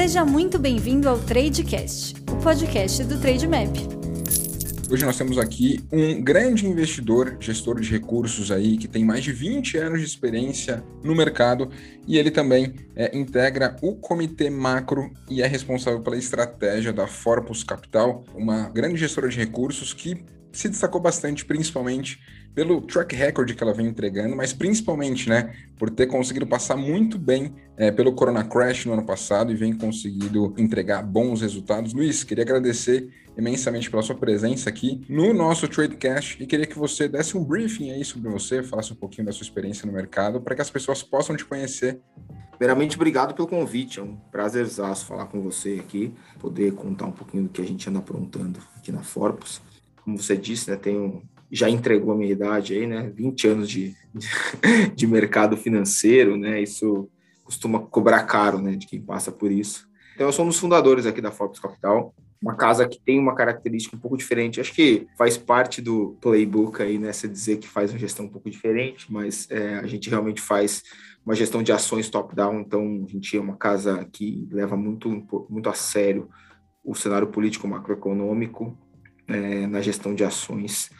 [0.00, 3.76] Seja muito bem-vindo ao Tradecast, o podcast do Trademap.
[4.88, 9.32] Hoje nós temos aqui um grande investidor, gestor de recursos aí, que tem mais de
[9.32, 11.68] 20 anos de experiência no mercado
[12.06, 17.64] e ele também é, integra o comitê macro e é responsável pela estratégia da Forpus
[17.64, 22.20] Capital, uma grande gestora de recursos que se destacou bastante, principalmente
[22.58, 27.16] pelo track record que ela vem entregando, mas principalmente, né, por ter conseguido passar muito
[27.16, 31.94] bem é, pelo Corona Crash no ano passado e vem conseguido entregar bons resultados.
[31.94, 37.06] Luiz, queria agradecer imensamente pela sua presença aqui no nosso Tradecast e queria que você
[37.06, 40.56] desse um briefing aí sobre você, falasse um pouquinho da sua experiência no mercado, para
[40.56, 42.00] que as pessoas possam te conhecer.
[42.56, 47.44] Primeiramente, obrigado pelo convite, é um prazerzaço falar com você aqui, poder contar um pouquinho
[47.44, 49.62] do que a gente anda aprontando aqui na Forpus.
[50.02, 53.10] Como você disse, né, tenho já entregou a minha idade aí, né?
[53.14, 53.94] 20 anos de,
[54.94, 56.60] de mercado financeiro, né?
[56.60, 57.08] Isso
[57.42, 58.76] costuma cobrar caro, né?
[58.76, 59.88] De quem passa por isso.
[60.14, 63.34] Então, eu sou um dos fundadores aqui da Forbes Capital, uma casa que tem uma
[63.34, 64.60] característica um pouco diferente.
[64.60, 67.12] Acho que faz parte do playbook aí, né?
[67.12, 70.82] Você dizer que faz uma gestão um pouco diferente, mas é, a gente realmente faz
[71.24, 72.60] uma gestão de ações top-down.
[72.60, 75.08] Então, a gente é uma casa que leva muito,
[75.48, 76.28] muito a sério
[76.84, 78.76] o cenário político macroeconômico
[79.26, 80.90] é, na gestão de ações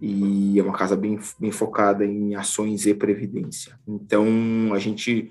[0.00, 3.78] e é uma casa bem, bem focada em ações e previdência.
[3.86, 4.26] Então,
[4.72, 5.30] a gente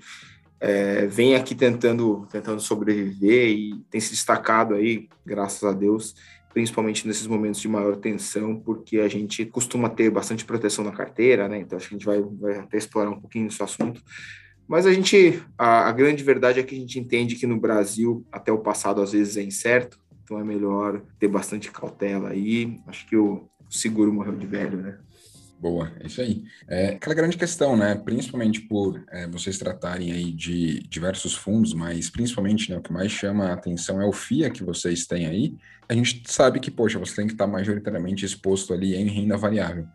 [0.60, 6.14] é, vem aqui tentando, tentando sobreviver e tem se destacado aí, graças a Deus,
[6.52, 11.48] principalmente nesses momentos de maior tensão, porque a gente costuma ter bastante proteção na carteira,
[11.48, 11.58] né?
[11.58, 14.02] Então, acho que a gente vai, vai até explorar um pouquinho esse assunto.
[14.66, 18.24] Mas a gente, a, a grande verdade é que a gente entende que no Brasil,
[18.32, 22.80] até o passado às vezes é incerto, então é melhor ter bastante cautela aí.
[22.86, 24.98] Acho que o, seguro morreu de velho, né?
[25.58, 26.44] Boa, é isso aí.
[26.68, 27.94] É aquela grande questão, né?
[27.94, 33.10] Principalmente por é, vocês tratarem aí de diversos fundos, mas principalmente né, o que mais
[33.10, 35.56] chama a atenção é o FIA que vocês têm aí.
[35.88, 39.86] A gente sabe que, poxa, você tem que estar majoritariamente exposto ali em renda variável.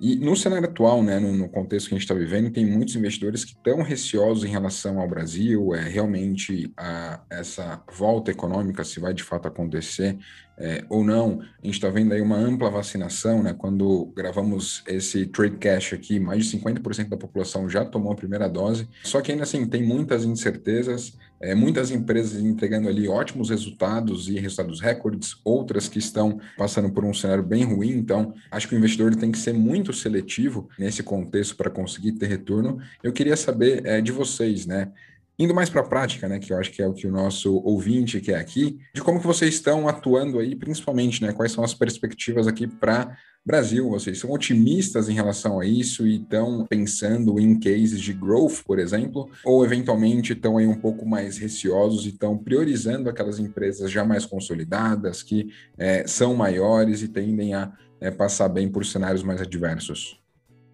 [0.00, 2.96] E no cenário atual, né, no, no contexto que a gente está vivendo, tem muitos
[2.96, 8.98] investidores que estão receosos em relação ao Brasil, é realmente a, essa volta econômica, se
[8.98, 10.18] vai de fato acontecer
[10.58, 11.40] é, ou não.
[11.62, 13.52] A gente está vendo aí uma ampla vacinação, né?
[13.52, 18.48] Quando gravamos esse trade cash aqui, mais de 50% da população já tomou a primeira
[18.48, 18.88] dose.
[19.02, 24.38] Só que ainda assim tem muitas incertezas, é, muitas empresas entregando ali ótimos resultados e
[24.38, 27.90] resultados recordes, outras que estão passando por um cenário bem ruim.
[27.90, 32.26] Então, acho que o investidor tem que ser muito seletivo nesse contexto para conseguir ter
[32.26, 32.78] retorno.
[33.02, 34.92] Eu queria saber é, de vocês, né?
[35.36, 37.56] Indo mais para a prática, né, que eu acho que é o que o nosso
[37.64, 41.74] ouvinte quer aqui, de como que vocês estão atuando aí, principalmente, né, quais são as
[41.74, 43.90] perspectivas aqui para Brasil?
[43.90, 48.78] Vocês são otimistas em relação a isso e estão pensando em cases de growth, por
[48.78, 54.04] exemplo, ou eventualmente estão aí um pouco mais receosos e estão priorizando aquelas empresas já
[54.04, 59.40] mais consolidadas, que é, são maiores e tendem a é, passar bem por cenários mais
[59.40, 60.22] adversos?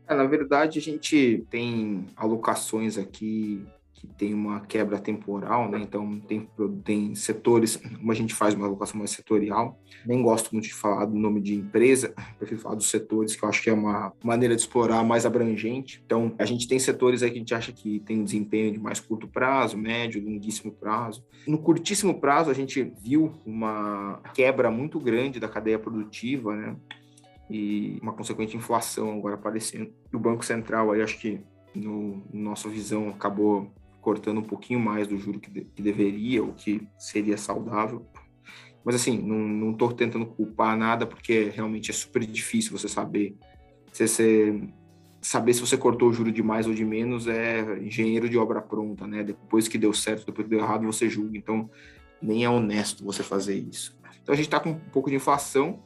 [0.07, 3.65] É, na verdade, a gente tem alocações aqui
[4.01, 5.79] que tem uma quebra temporal, né?
[5.79, 6.49] Então tem,
[6.83, 11.05] tem setores, como a gente faz uma alocação mais setorial, nem gosto muito de falar
[11.05, 14.57] do nome de empresa, prefiro falar dos setores, que eu acho que é uma maneira
[14.57, 16.03] de explorar mais abrangente.
[16.07, 18.79] Então a gente tem setores aí que a gente acha que tem um desempenho de
[18.79, 21.23] mais curto prazo, médio, longuíssimo prazo.
[21.47, 26.75] No curtíssimo prazo a gente viu uma quebra muito grande da cadeia produtiva, né?
[27.51, 29.93] E uma consequente inflação agora aparecendo.
[30.11, 31.39] E o Banco Central aí acho que
[31.75, 36.43] no, no nossa visão acabou cortando um pouquinho mais do juro que, de, que deveria,
[36.43, 38.07] ou que seria saudável.
[38.85, 43.37] Mas assim, não estou tentando culpar nada, porque realmente é super difícil você saber.
[43.93, 44.61] Se você
[45.21, 48.61] saber se você cortou o juro de mais ou de menos é engenheiro de obra
[48.61, 49.23] pronta, né?
[49.23, 51.37] Depois que deu certo, depois que deu errado, você julga.
[51.37, 51.69] Então,
[52.23, 53.99] nem é honesto você fazer isso.
[54.23, 55.83] Então, a gente está com um pouco de inflação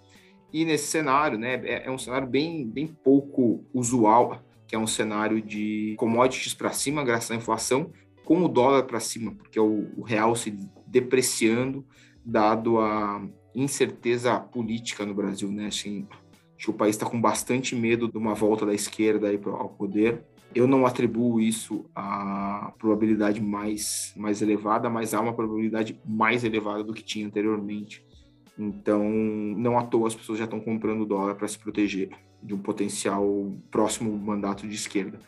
[0.52, 1.54] e nesse cenário, né?
[1.64, 6.70] É, é um cenário bem, bem pouco usual, que é um cenário de commodities para
[6.70, 7.90] cima, graças à inflação,
[8.24, 10.50] com o dólar para cima, porque o, o real se
[10.86, 11.84] depreciando,
[12.24, 13.22] dado a
[13.54, 15.66] incerteza política no Brasil, né?
[15.66, 16.06] Assim,
[16.56, 19.68] acho que o país está com bastante medo de uma volta da esquerda aí ao
[19.68, 20.24] poder.
[20.54, 26.84] Eu não atribuo isso à probabilidade mais, mais elevada, mas há uma probabilidade mais elevada
[26.84, 28.04] do que tinha anteriormente.
[28.56, 32.10] Então, não à toa as pessoas já estão comprando dólar para se proteger
[32.44, 35.18] de um potencial próximo mandato de esquerda.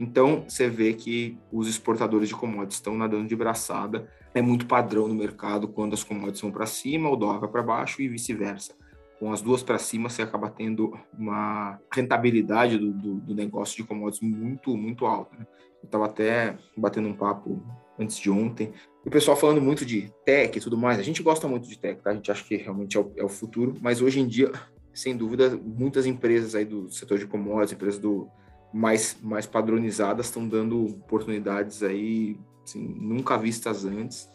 [0.00, 4.10] Então, você vê que os exportadores de commodities estão nadando de braçada.
[4.34, 8.00] É muito padrão no mercado quando as commodities vão para cima, o dólar para baixo
[8.00, 8.74] e vice-versa.
[9.20, 13.84] Com as duas para cima, você acaba tendo uma rentabilidade do, do, do negócio de
[13.84, 15.36] commodities muito, muito alta.
[15.36, 15.46] Né?
[15.82, 17.62] Eu estava até batendo um papo
[17.98, 18.72] antes de ontem
[19.04, 22.00] o pessoal falando muito de tech e tudo mais, a gente gosta muito de tech,
[22.00, 22.10] tá?
[22.10, 24.52] A gente acha que realmente é o, é o futuro, mas hoje em dia,
[24.94, 28.28] sem dúvida, muitas empresas aí do setor de commodities, empresas do
[28.72, 34.28] mais, mais padronizadas estão dando oportunidades aí assim, nunca vistas antes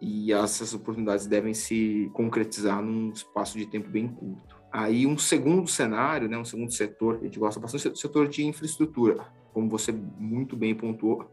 [0.00, 4.56] e essas oportunidades devem se concretizar num espaço de tempo bem curto.
[4.72, 7.96] Aí um segundo cenário, né, um segundo setor que a gente gosta bastante, é o
[7.96, 9.26] setor de infraestrutura.
[9.52, 11.28] Como você muito bem pontuou,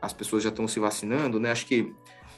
[0.00, 1.50] as pessoas já estão se vacinando, né?
[1.50, 1.92] Acho que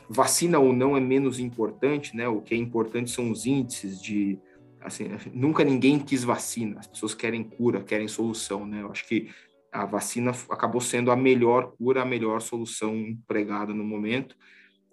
[0.08, 2.26] vacina ou não é menos importante, né?
[2.26, 4.38] O que é importante são os índices de
[4.84, 8.82] assim, nunca ninguém quis vacina, as pessoas querem cura, querem solução, né?
[8.82, 9.30] Eu acho que
[9.72, 14.36] a vacina acabou sendo a melhor cura, a melhor solução empregada no momento.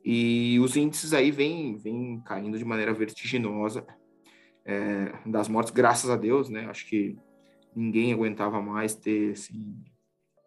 [0.03, 3.85] E os índices aí vêm, vêm caindo de maneira vertiginosa
[4.65, 6.65] é, das mortes, graças a Deus, né?
[6.69, 7.17] Acho que
[7.75, 9.75] ninguém aguentava mais ter, assim,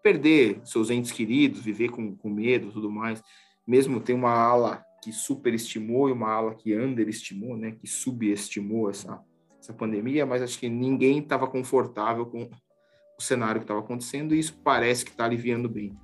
[0.03, 3.23] perder seus entes queridos, viver com, com medo tudo mais.
[3.67, 7.73] Mesmo tem uma ala que superestimou e uma ala que underestimou, né?
[7.73, 9.21] Que subestimou essa,
[9.63, 14.39] essa pandemia, mas acho que ninguém estava confortável com o cenário que estava acontecendo e
[14.39, 15.97] isso parece que está aliviando bem.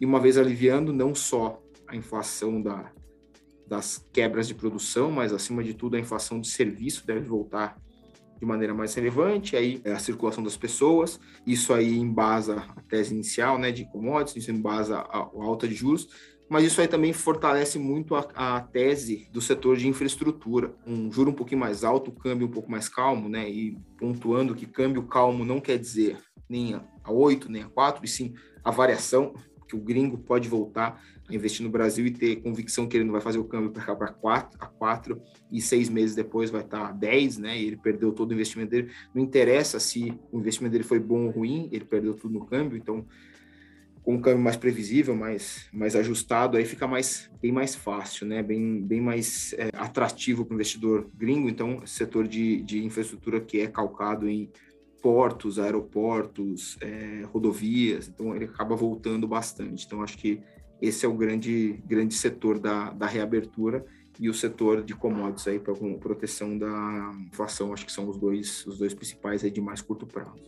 [0.00, 2.90] E uma vez aliviando, não só a inflação da,
[3.68, 7.80] das quebras de produção, mas acima de tudo a inflação de serviço deve voltar
[8.40, 13.14] de maneira mais relevante, aí é a circulação das pessoas, isso aí embasa a tese
[13.14, 16.08] inicial, né, de commodities, isso embasa a, a alta de juros,
[16.48, 20.74] mas isso aí também fortalece muito a, a, tese do setor de infraestrutura.
[20.86, 24.66] Um juro um pouquinho mais alto, câmbio um pouco mais calmo, né, e pontuando que
[24.66, 29.34] câmbio calmo não quer dizer nem a 8, nem a 4, e sim a variação,
[29.68, 33.20] que o gringo pode voltar investir no Brasil e ter convicção que ele não vai
[33.20, 35.20] fazer o câmbio para cá para 4 a 4
[35.50, 37.58] e seis meses depois vai estar a 10, né?
[37.58, 38.92] E ele perdeu todo o investimento dele.
[39.14, 42.76] Não interessa se o investimento dele foi bom ou ruim, ele perdeu tudo no câmbio,
[42.76, 43.06] então
[44.06, 48.40] com um câmbio mais previsível, mais, mais ajustado, aí fica mais, bem mais fácil, né?
[48.40, 51.48] bem, bem mais é, atrativo para o investidor gringo.
[51.48, 54.48] Então, setor de, de infraestrutura que é calcado em
[55.02, 59.84] portos, aeroportos, é, rodovias, então ele acaba voltando bastante.
[59.84, 60.40] Então, acho que
[60.80, 63.84] esse é o grande, grande setor da, da reabertura
[64.20, 68.64] e o setor de commodities aí para proteção da inflação, acho que são os dois,
[68.66, 70.40] os dois principais aí de mais curto prazo.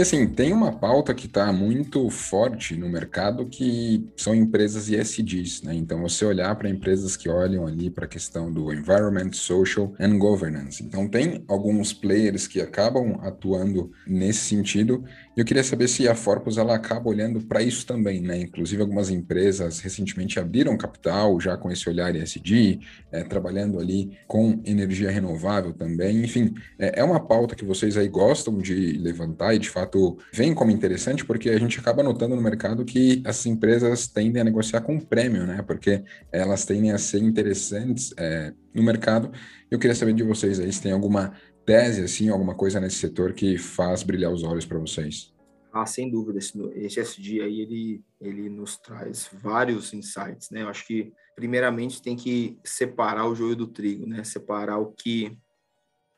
[0.00, 5.62] E assim, tem uma pauta que está muito forte no mercado que são empresas ESGs,
[5.62, 5.74] né?
[5.74, 10.16] Então, você olhar para empresas que olham ali para a questão do environment, social and
[10.16, 10.82] governance.
[10.82, 15.04] Então, tem alguns players que acabam atuando nesse sentido
[15.36, 18.40] eu queria saber se a Forpus ela acaba olhando para isso também, né?
[18.40, 22.80] Inclusive algumas empresas recentemente abriram capital já com esse olhar ESG,
[23.12, 26.24] é, trabalhando ali com energia renovável também.
[26.24, 30.52] Enfim, é, é, uma pauta que vocês aí gostam de levantar e de fato vem
[30.52, 34.80] como interessante porque a gente acaba notando no mercado que essas empresas tendem a negociar
[34.80, 35.62] com prêmio, né?
[35.62, 39.30] Porque elas tendem a ser interessantes é, no mercado.
[39.70, 41.32] Eu queria saber de vocês aí se tem alguma
[41.70, 45.32] tese, assim, alguma coisa nesse setor que faz brilhar os olhos para vocês?
[45.72, 50.62] Ah, sem dúvida, esse, SD aí, ele, ele nos traz vários insights, né?
[50.62, 54.24] Eu acho que, primeiramente, tem que separar o joio do trigo, né?
[54.24, 55.38] Separar o que,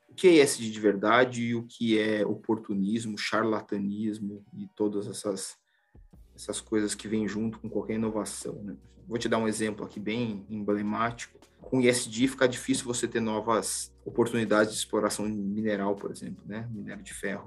[0.09, 5.59] o que é ESG de verdade e o que é oportunismo, charlatanismo e todas essas,
[6.35, 8.75] essas coisas que vêm junto com qualquer inovação, né?
[9.07, 11.39] Vou te dar um exemplo aqui bem emblemático.
[11.73, 16.69] Com ISD fica difícil você ter novas oportunidades de exploração mineral, por exemplo, né?
[16.71, 17.47] Minério de ferro.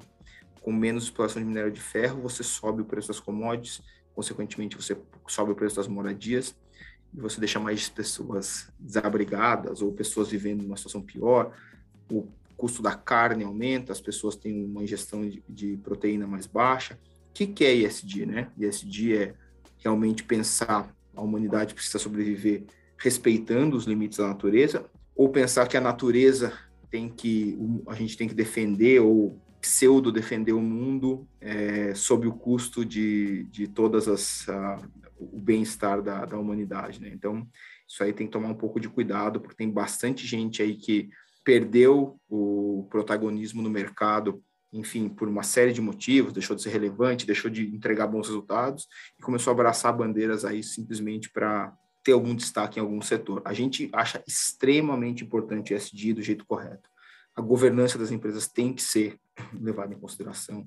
[0.62, 3.84] Com menos exploração de minério de ferro, você sobe o preço das commodities,
[4.16, 6.56] consequentemente você sobe o preço das moradias
[7.14, 11.56] e você deixa mais pessoas desabrigadas ou pessoas vivendo numa situação pior.
[12.12, 12.28] O
[12.58, 17.00] custo da carne aumenta, as pessoas têm uma ingestão de, de proteína mais baixa.
[17.30, 18.52] O que, que é ISD, né?
[18.58, 19.36] ISD é
[19.78, 22.64] realmente pensar a humanidade precisa sobreviver
[23.06, 24.84] respeitando os limites da natureza,
[25.16, 26.52] ou pensar que a natureza
[26.90, 27.56] tem que
[27.88, 33.44] a gente tem que defender ou pseudo defender o mundo é, sob o custo de,
[33.44, 34.48] de todas as
[35.18, 37.10] o bem-estar da, da humanidade, né?
[37.14, 37.48] Então
[37.88, 41.10] isso aí tem que tomar um pouco de cuidado porque tem bastante gente aí que
[41.44, 44.44] perdeu o protagonismo no mercado
[44.74, 48.88] enfim, por uma série de motivos, deixou de ser relevante, deixou de entregar bons resultados
[49.18, 51.72] e começou a abraçar bandeiras aí simplesmente para
[52.06, 53.42] ter algum destaque em algum setor.
[53.44, 56.88] A gente acha extremamente importante o ESG do jeito correto.
[57.36, 59.20] A governança das empresas tem que ser
[59.52, 60.64] levada em consideração.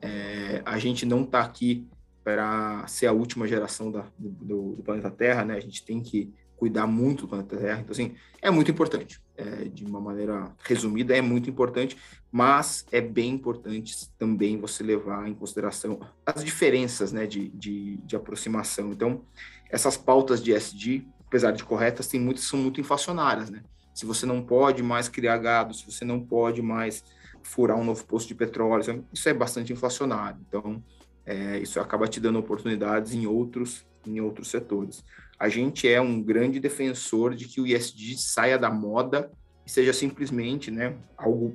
[0.00, 1.88] É, a gente não está aqui
[2.22, 5.56] para ser a última geração da, do, do, planeta Terra, né?
[5.56, 7.80] A gente tem que cuidar muito do planeta Terra.
[7.80, 9.20] Então, assim, é muito importante.
[9.36, 11.96] É, de uma maneira resumida, é muito importante,
[12.30, 18.16] mas é bem importante também você levar em consideração as diferenças né, de, de, de
[18.16, 18.92] aproximação.
[18.92, 19.22] Então,
[19.70, 23.62] essas pautas de SD, apesar de corretas, tem muitas são muito inflacionárias, né?
[23.94, 27.02] Se você não pode mais criar gado, se você não pode mais
[27.42, 30.38] furar um novo posto de petróleo, isso é bastante inflacionário.
[30.46, 30.82] Então,
[31.24, 35.04] é, isso acaba te dando oportunidades em outros em outros setores.
[35.38, 39.30] A gente é um grande defensor de que o ISD saia da moda
[39.66, 41.54] e seja simplesmente né, algo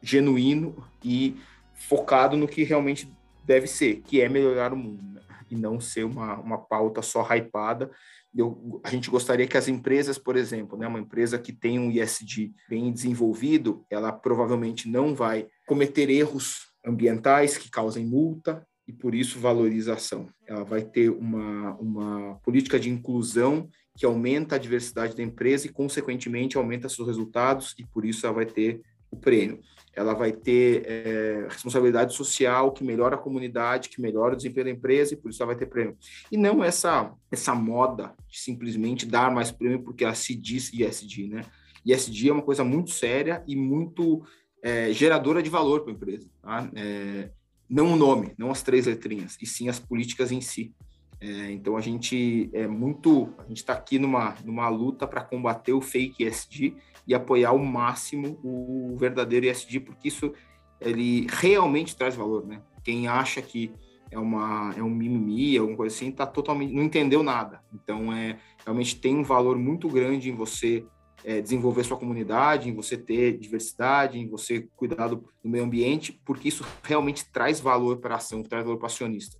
[0.00, 1.36] genuíno e
[1.74, 3.12] focado no que realmente
[3.44, 5.20] deve ser, que é melhorar o mundo, né?
[5.50, 7.90] E não ser uma, uma pauta só hypada.
[8.34, 11.90] Eu, a gente gostaria que as empresas, por exemplo, né, uma empresa que tem um
[11.90, 19.14] ISD bem desenvolvido, ela provavelmente não vai cometer erros ambientais que causem multa, e por
[19.14, 20.30] isso valorização.
[20.46, 25.70] Ela vai ter uma, uma política de inclusão que aumenta a diversidade da empresa e,
[25.70, 29.60] consequentemente, aumenta seus resultados e por isso ela vai ter o prêmio.
[29.98, 34.72] Ela vai ter é, responsabilidade social que melhora a comunidade, que melhora o desempenho da
[34.72, 35.96] empresa e por isso ela vai ter prêmio.
[36.30, 41.28] E não essa essa moda de simplesmente dar mais prêmio porque ela se diz ISD,
[41.28, 41.42] né?
[41.84, 44.22] ISD é uma coisa muito séria e muito
[44.62, 46.28] é, geradora de valor para a empresa.
[46.42, 46.70] Tá?
[46.74, 47.30] É,
[47.68, 50.72] não o nome, não as três letrinhas, e sim as políticas em si.
[51.20, 55.72] É, então a gente é muito, a gente está aqui numa, numa luta para combater
[55.72, 56.76] o fake ESG
[57.08, 60.32] e apoiar ao máximo o verdadeiro ESG, porque isso
[60.78, 62.60] ele realmente traz valor, né?
[62.84, 63.72] Quem acha que
[64.10, 67.62] é uma é um mimimi, alguma coisa assim, tá totalmente não entendeu nada.
[67.72, 70.84] Então é realmente tem um valor muito grande em você
[71.24, 76.12] é, desenvolver sua comunidade, em você ter diversidade, em você cuidar do, do meio ambiente,
[76.24, 79.36] porque isso realmente traz valor para a ação, traz valor para acionista.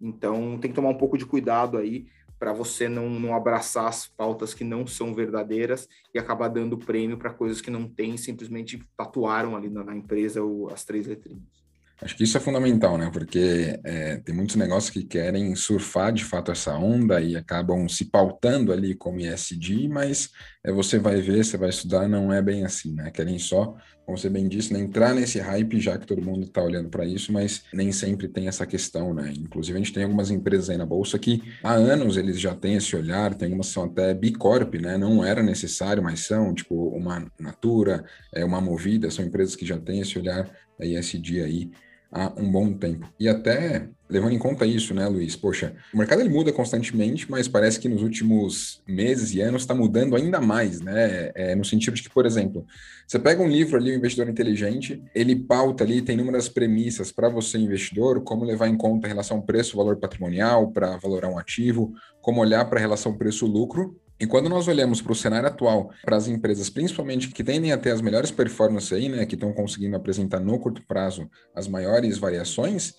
[0.00, 2.06] Então, tem que tomar um pouco de cuidado aí
[2.38, 7.18] para você não, não abraçar as pautas que não são verdadeiras e acabar dando prêmio
[7.18, 11.67] para coisas que não tem, simplesmente tatuaram ali na, na empresa o, as três letrinhas.
[12.00, 13.10] Acho que isso é fundamental, né?
[13.12, 18.04] Porque é, tem muitos negócios que querem surfar de fato essa onda e acabam se
[18.04, 20.30] pautando ali como ISD, mas
[20.64, 23.10] é, você vai ver, você vai estudar, não é bem assim, né?
[23.10, 23.74] Querem só,
[24.06, 27.04] como você bem disse, né, entrar nesse hype já que todo mundo está olhando para
[27.04, 29.32] isso, mas nem sempre tem essa questão, né?
[29.36, 32.76] Inclusive a gente tem algumas empresas aí na bolsa que há anos eles já têm
[32.76, 34.96] esse olhar, tem algumas que são até bicorp, né?
[34.96, 39.78] Não era necessário, mas são, tipo uma Natura, é uma Movida, são empresas que já
[39.78, 40.48] têm esse olhar
[40.80, 41.70] ISD aí
[42.10, 43.08] há um bom tempo.
[43.18, 45.36] E até levando em conta isso, né, Luiz?
[45.36, 49.74] Poxa, o mercado ele muda constantemente, mas parece que nos últimos meses e anos está
[49.74, 51.30] mudando ainda mais, né?
[51.34, 52.66] É, no sentido de que, por exemplo,
[53.06, 57.28] você pega um livro ali, o Investidor Inteligente, ele pauta ali, tem inúmeras premissas para
[57.28, 62.40] você, investidor, como levar em conta a relação preço-valor patrimonial para valorar um ativo, como
[62.40, 66.26] olhar para a relação preço-lucro e quando nós olhamos para o cenário atual, para as
[66.26, 70.40] empresas, principalmente que tendem a ter as melhores performances aí, né, que estão conseguindo apresentar
[70.40, 72.94] no curto prazo as maiores variações,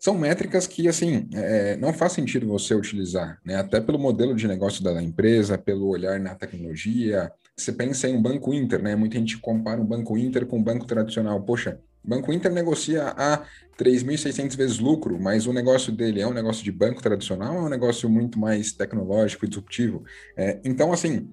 [0.00, 3.56] são métricas que, assim, é, não faz sentido você utilizar, né?
[3.56, 7.30] Até pelo modelo de negócio da empresa, pelo olhar na tecnologia.
[7.54, 8.96] Você pensa em um banco Inter, né?
[8.96, 11.42] Muita gente compara um banco Inter com um banco tradicional.
[11.42, 13.44] Poxa, o Banco Inter negocia a
[13.78, 17.68] 3.600 vezes lucro, mas o negócio dele é um negócio de banco tradicional é um
[17.68, 20.04] negócio muito mais tecnológico e disruptivo?
[20.36, 21.30] É, então, assim,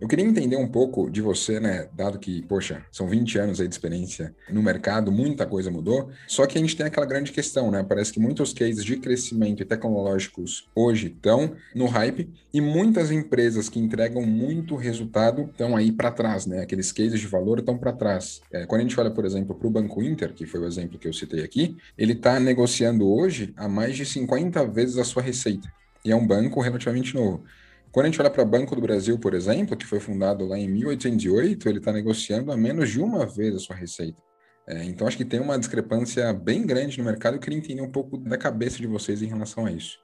[0.00, 1.88] eu queria entender um pouco de você, né?
[1.92, 6.10] Dado que, poxa, são 20 anos aí de experiência no mercado, muita coisa mudou.
[6.26, 7.82] Só que a gente tem aquela grande questão, né?
[7.82, 13.68] Parece que muitos cases de crescimento e tecnológicos hoje estão no hype e muitas empresas
[13.68, 16.60] que entregam muito resultado estão aí para trás, né?
[16.60, 18.40] Aqueles cases de valor estão para trás.
[18.52, 20.98] É, quando a gente olha, por exemplo, para o Banco Inter, que foi o exemplo
[20.98, 25.22] que eu citei aqui, ele está negociando hoje a mais de 50 vezes a sua
[25.22, 25.68] receita.
[26.04, 27.42] E é um banco relativamente novo.
[27.90, 30.58] Quando a gente olha para o Banco do Brasil, por exemplo, que foi fundado lá
[30.58, 34.22] em 1808, ele está negociando a menos de uma vez a sua receita.
[34.66, 37.34] É, então, acho que tem uma discrepância bem grande no mercado.
[37.34, 39.98] Eu queria entender um pouco da cabeça de vocês em relação a isso.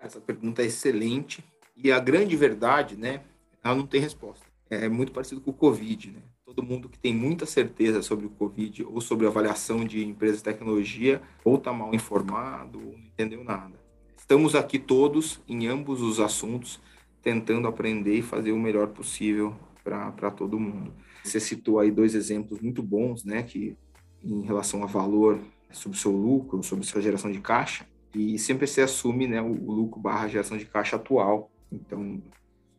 [0.00, 1.44] Essa pergunta é excelente.
[1.76, 3.20] E a grande verdade, né,
[3.62, 4.46] ela não tem resposta.
[4.70, 6.20] É muito parecido com o Covid, né?
[6.46, 10.38] Todo mundo que tem muita certeza sobre o Covid ou sobre a avaliação de empresas
[10.38, 13.74] de tecnologia ou está mal informado ou não entendeu nada.
[14.16, 16.80] Estamos aqui todos em ambos os assuntos
[17.26, 19.52] tentando aprender e fazer o melhor possível
[19.82, 20.92] para todo mundo.
[21.24, 23.76] Você citou aí dois exemplos muito bons, né, que
[24.22, 25.40] em relação a valor
[25.72, 29.72] sobre o seu lucro, sobre sua geração de caixa, e sempre você assume né, o,
[29.72, 31.50] lucro barra geração de caixa atual.
[31.72, 32.22] Então,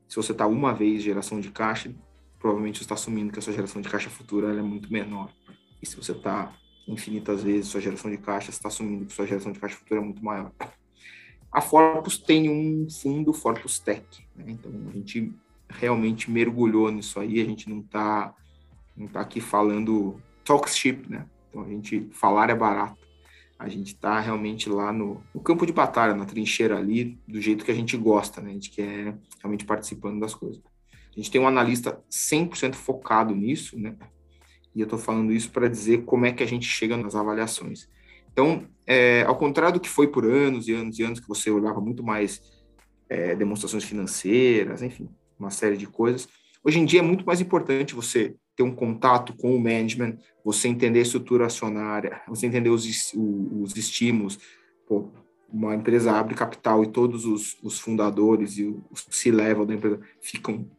[0.07, 1.93] se você está uma vez geração de caixa,
[2.39, 5.29] provavelmente você está assumindo que a sua geração de caixa futura é muito menor.
[5.81, 6.53] E se você está
[6.87, 9.99] infinitas vezes sua geração de caixa, você está assumindo que sua geração de caixa futura
[9.99, 10.53] é muito maior.
[11.51, 14.45] A Forpus tem um fundo Forpus Tech, né?
[14.47, 15.33] então a gente
[15.69, 18.33] realmente mergulhou nisso aí, a gente não está
[18.95, 21.25] não tá aqui falando talk ship, né?
[21.49, 22.97] Então a gente falar é barato.
[23.59, 27.65] A gente está realmente lá no, no, campo de batalha, na trincheira ali, do jeito
[27.65, 28.51] que a gente gosta, né?
[28.51, 30.61] A gente quer realmente participando das coisas.
[31.11, 33.95] A gente tem um analista 100% focado nisso, né?
[34.75, 37.89] E eu estou falando isso para dizer como é que a gente chega nas avaliações.
[38.37, 41.49] Então, é, ao contrário do que foi por anos e anos e anos, que você
[41.49, 42.39] olhava muito mais
[43.09, 46.29] é, demonstrações financeiras, enfim, uma série de coisas,
[46.63, 50.67] hoje em dia é muito mais importante você ter um contato com o management, você
[50.67, 54.37] entender a estrutura acionária, você entender os, os estímulos.
[54.87, 55.09] Pô,
[55.51, 59.99] uma empresa abre capital e todos os, os fundadores e os se levam da empresa
[60.21, 60.69] ficam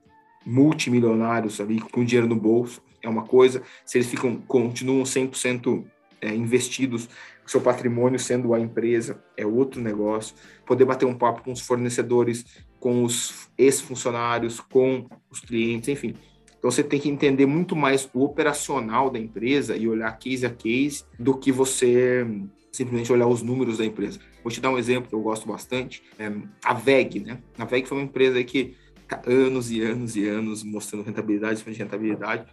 [0.46, 3.64] multimilionários ali com dinheiro no bolso, é uma coisa.
[3.84, 5.84] Se eles ficam continuam 100%
[6.20, 7.08] é, investidos,
[7.50, 10.34] seu patrimônio sendo a empresa, é outro negócio.
[10.66, 12.44] Poder bater um papo com os fornecedores,
[12.78, 16.14] com os ex-funcionários, com os clientes, enfim.
[16.58, 20.50] Então você tem que entender muito mais o operacional da empresa e olhar case a
[20.50, 22.26] case do que você
[22.72, 24.20] simplesmente olhar os números da empresa.
[24.42, 26.30] Vou te dar um exemplo que eu gosto bastante, é
[26.64, 27.38] a VEG, né?
[27.58, 28.76] A VEG foi uma empresa que
[29.08, 32.52] tá anos e anos e anos mostrando rentabilidade, de rentabilidade.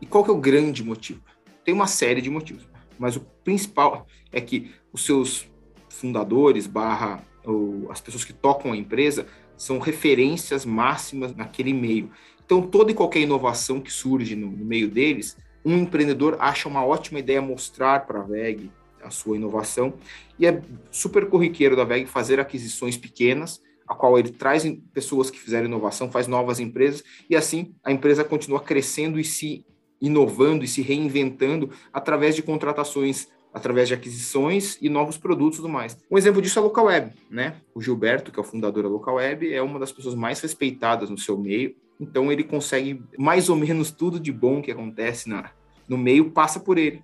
[0.00, 1.20] E qual que é o grande motivo?
[1.64, 2.66] Tem uma série de motivos,
[2.98, 5.46] mas o principal é que os seus
[5.88, 12.10] fundadores barra ou as pessoas que tocam a empresa são referências máximas naquele meio.
[12.44, 16.84] Então, toda e qualquer inovação que surge no, no meio deles, um empreendedor acha uma
[16.84, 18.70] ótima ideia mostrar para a VEG
[19.02, 19.94] a sua inovação.
[20.38, 20.60] E é
[20.90, 26.10] super corriqueiro da VEG fazer aquisições pequenas, a qual ele traz pessoas que fizeram inovação,
[26.10, 29.64] faz novas empresas, e assim a empresa continua crescendo e se
[30.06, 35.72] inovando e se reinventando através de contratações, através de aquisições e novos produtos e tudo
[35.72, 35.98] mais.
[36.10, 37.56] Um exemplo disso é a LocalWeb, né?
[37.74, 41.16] O Gilberto, que é o fundador da LocalWeb, é uma das pessoas mais respeitadas no
[41.16, 45.50] seu meio, então ele consegue mais ou menos tudo de bom que acontece na,
[45.88, 47.02] no meio passa por ele.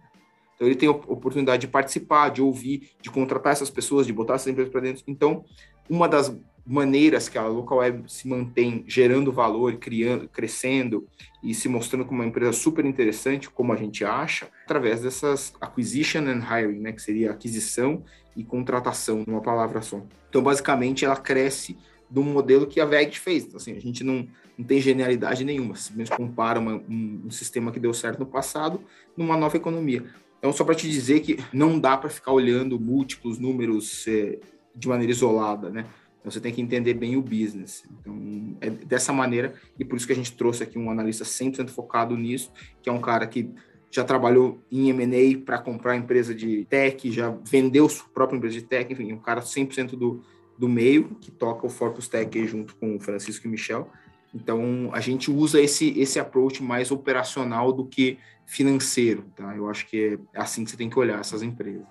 [0.54, 4.34] Então ele tem a oportunidade de participar, de ouvir, de contratar essas pessoas, de botar
[4.34, 5.02] essas empresas para dentro.
[5.06, 5.42] Então,
[5.88, 11.06] uma das maneiras que a local web se mantém gerando valor, criando, crescendo
[11.42, 16.20] e se mostrando como uma empresa super interessante, como a gente acha, através dessas acquisition
[16.20, 18.02] and hiring, né, que seria aquisição
[18.36, 20.02] e contratação, numa palavra só.
[20.28, 21.76] Então, basicamente, ela cresce
[22.08, 23.44] do modelo que a VEG fez.
[23.44, 24.26] Então, assim, a gente não,
[24.58, 28.80] não tem genialidade nenhuma, simplesmente compara uma, um, um, sistema que deu certo no passado
[29.16, 30.04] numa nova economia.
[30.38, 34.38] Então, só para te dizer que não dá para ficar olhando múltiplos números é,
[34.74, 35.86] de maneira isolada, né?
[36.20, 37.82] Então, você tem que entender bem o business.
[37.98, 41.68] Então, é dessa maneira, e por isso que a gente trouxe aqui um analista 100%
[41.70, 42.52] focado nisso,
[42.82, 43.50] que é um cara que
[43.90, 48.62] já trabalhou em M&A para comprar empresa de tech, já vendeu sua própria empresa de
[48.62, 50.22] tech, enfim, um cara 100% do,
[50.56, 53.90] do meio, que toca o Forpus Tech junto com o Francisco e Michel.
[54.32, 59.56] Então, a gente usa esse, esse approach mais operacional do que financeiro, tá?
[59.56, 61.82] Eu acho que é assim que você tem que olhar essas empresas.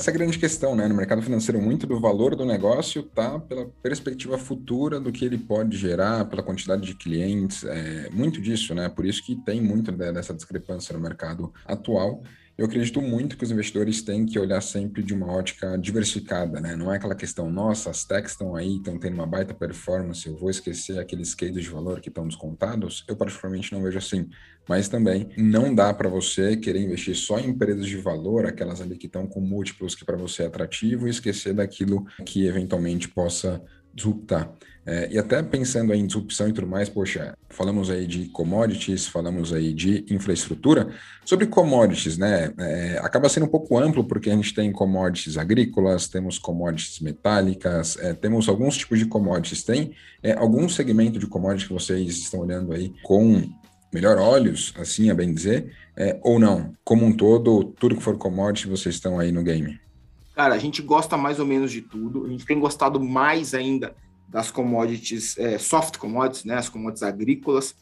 [0.00, 0.88] Essa é a grande questão, né?
[0.88, 5.36] No mercado financeiro, muito do valor do negócio tá pela perspectiva futura do que ele
[5.36, 8.88] pode gerar, pela quantidade de clientes, é, muito disso, né?
[8.88, 12.22] Por isso que tem muito dessa discrepância no mercado atual
[12.60, 16.76] eu acredito muito que os investidores têm que olhar sempre de uma ótica diversificada, né?
[16.76, 20.36] Não é aquela questão, nossa, as techs estão aí, estão tendo uma baita performance, eu
[20.36, 23.02] vou esquecer aqueles cases de valor que estão descontados.
[23.08, 24.28] Eu, particularmente, não vejo assim.
[24.68, 28.98] Mas também não dá para você querer investir só em empresas de valor, aquelas ali
[28.98, 33.62] que estão com múltiplos que para você é atrativo, e esquecer daquilo que eventualmente possa
[33.94, 34.54] disruptar.
[34.90, 39.52] É, e até pensando em disrupção e tudo mais, poxa, falamos aí de commodities, falamos
[39.52, 40.92] aí de infraestrutura.
[41.24, 42.52] Sobre commodities, né?
[42.58, 47.96] É, acaba sendo um pouco amplo, porque a gente tem commodities agrícolas, temos commodities metálicas,
[47.98, 49.62] é, temos alguns tipos de commodities.
[49.62, 49.92] Tem
[50.24, 53.48] é, algum segmento de commodities que vocês estão olhando aí com
[53.94, 56.74] melhor olhos, assim a bem dizer, é, ou não?
[56.82, 59.78] Como um todo, tudo que for commodity, vocês estão aí no game?
[60.34, 62.26] Cara, a gente gosta mais ou menos de tudo.
[62.26, 63.94] A gente tem gostado mais ainda
[64.30, 67.74] das commodities, é, soft commodities, né, as commodities agrícolas,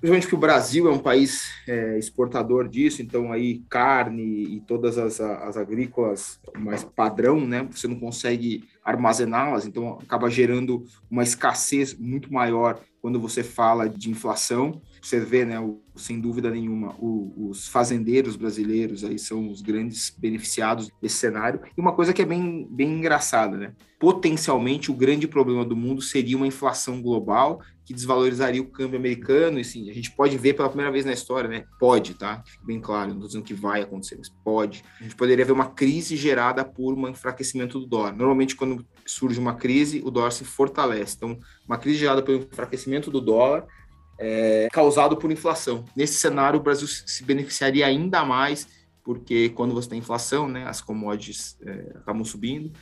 [0.00, 4.98] principalmente que o Brasil é um país é, exportador disso, então aí carne e todas
[4.98, 11.94] as, as agrícolas mais padrão, né, você não consegue armazená-las, então acaba gerando uma escassez
[11.94, 14.80] muito maior quando você fala de inflação.
[15.00, 20.14] Você vê, né, o, sem dúvida nenhuma, o, os fazendeiros brasileiros aí são os grandes
[20.16, 21.60] beneficiados desse cenário.
[21.76, 23.72] E uma coisa que é bem, bem engraçada, né?
[23.98, 29.60] Potencialmente, o grande problema do mundo seria uma inflação global que desvalorizaria o câmbio americano,
[29.60, 31.64] e sim, a gente pode ver pela primeira vez na história, né?
[31.78, 32.42] Pode, tá?
[32.44, 34.82] Fique bem claro, não estou dizendo que vai acontecer, mas pode.
[34.98, 38.16] A gente poderia ver uma crise gerada por um enfraquecimento do dólar.
[38.16, 41.16] Normalmente, quando surge uma crise, o dólar se fortalece.
[41.16, 43.66] Então, uma crise gerada pelo enfraquecimento do dólar
[44.18, 45.84] é, causado por inflação.
[45.94, 48.66] Nesse cenário, o Brasil se beneficiaria ainda mais,
[49.02, 52.72] porque quando você tem inflação, né, as commodities é, acabam subindo,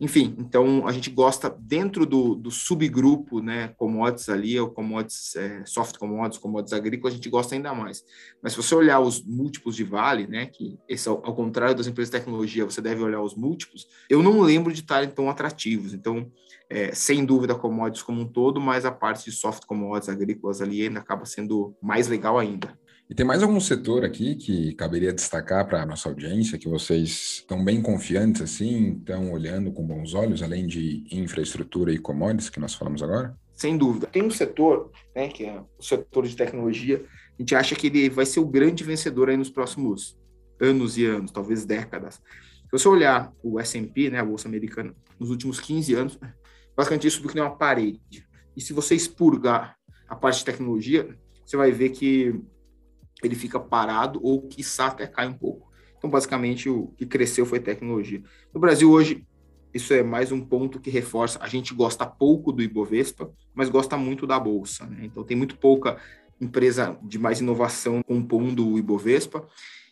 [0.00, 5.62] enfim, então a gente gosta dentro do, do subgrupo, né, commodities ali, ou commodities, é,
[5.66, 8.02] soft commodities, commodities agrícolas, a gente gosta ainda mais.
[8.42, 11.86] Mas se você olhar os múltiplos de vale, né, que esse ao, ao contrário das
[11.86, 15.92] empresas de tecnologia, você deve olhar os múltiplos, eu não lembro de estarem tão atrativos.
[15.92, 16.32] Então,
[16.70, 20.82] é, sem dúvida, commodities como um todo, mas a parte de soft commodities agrícolas ali
[20.82, 22.78] ainda acaba sendo mais legal ainda.
[23.10, 27.40] E tem mais algum setor aqui que caberia destacar para a nossa audiência, que vocês
[27.40, 32.60] estão bem confiantes assim, estão olhando com bons olhos, além de infraestrutura e commodities que
[32.60, 33.36] nós falamos agora?
[33.52, 34.06] Sem dúvida.
[34.06, 37.04] Tem um setor, né, que é o setor de tecnologia,
[37.36, 40.16] a gente acha que ele vai ser o grande vencedor aí nos próximos
[40.60, 42.14] anos e anos, talvez décadas.
[42.14, 46.18] Se você olhar o S&P, né, a Bolsa Americana, nos últimos 15 anos,
[46.76, 48.24] basicamente isso subiu que nem uma parede.
[48.56, 49.76] E se você expurgar
[50.08, 51.08] a parte de tecnologia,
[51.44, 52.40] você vai ver que
[53.22, 55.70] ele fica parado ou, quiçá, até cai um pouco.
[55.96, 58.22] Então, basicamente, o que cresceu foi tecnologia.
[58.54, 59.26] No Brasil, hoje,
[59.72, 61.38] isso é mais um ponto que reforça.
[61.42, 64.86] A gente gosta pouco do Ibovespa, mas gosta muito da Bolsa.
[64.86, 65.00] Né?
[65.04, 65.98] Então, tem muito pouca
[66.40, 69.46] empresa de mais inovação compondo o Ibovespa.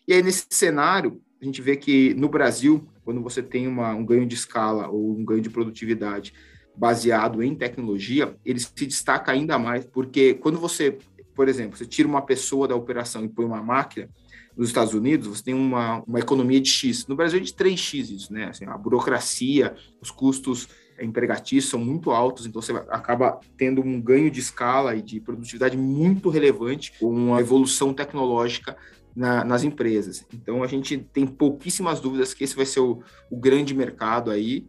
[0.07, 4.05] E aí, nesse cenário, a gente vê que no Brasil, quando você tem uma, um
[4.05, 6.33] ganho de escala ou um ganho de produtividade
[6.75, 10.97] baseado em tecnologia, ele se destaca ainda mais, porque quando você
[11.39, 14.11] por exemplo, você tira uma pessoa da operação e põe uma máquina,
[14.57, 17.07] nos Estados Unidos, você tem uma, uma economia de X.
[17.07, 18.47] No Brasil é de 3X isso, né?
[18.47, 20.67] Assim, a burocracia, os custos
[21.01, 25.77] empregatícios são muito altos, então você acaba tendo um ganho de escala e de produtividade
[25.77, 28.77] muito relevante com uma evolução tecnológica
[29.15, 30.27] na, nas empresas.
[30.35, 34.67] Então a gente tem pouquíssimas dúvidas que esse vai ser o, o grande mercado aí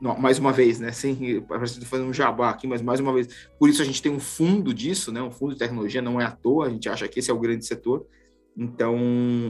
[0.00, 0.92] mais uma vez, né?
[0.92, 4.10] Sem parece fazer um jabá aqui, mas mais uma vez, por isso a gente tem
[4.10, 5.22] um fundo disso, né?
[5.22, 7.38] Um fundo de tecnologia não é à toa, a gente acha que esse é o
[7.38, 8.06] grande setor.
[8.56, 8.98] Então,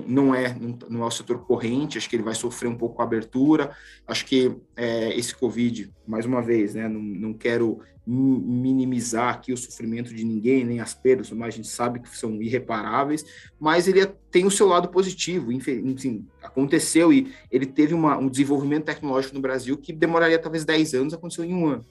[0.06, 0.54] não é,
[0.88, 3.74] não é o setor corrente, acho que ele vai sofrer um pouco a abertura.
[4.06, 9.56] Acho que é, esse Covid, mais uma vez, né, não, não quero minimizar aqui o
[9.56, 13.24] sofrimento de ninguém, nem as perdas, mas a gente sabe que são irreparáveis,
[13.58, 18.86] mas ele tem o seu lado positivo, enfim, aconteceu e ele teve uma, um desenvolvimento
[18.86, 21.84] tecnológico no Brasil que demoraria talvez 10 anos, aconteceu em um ano.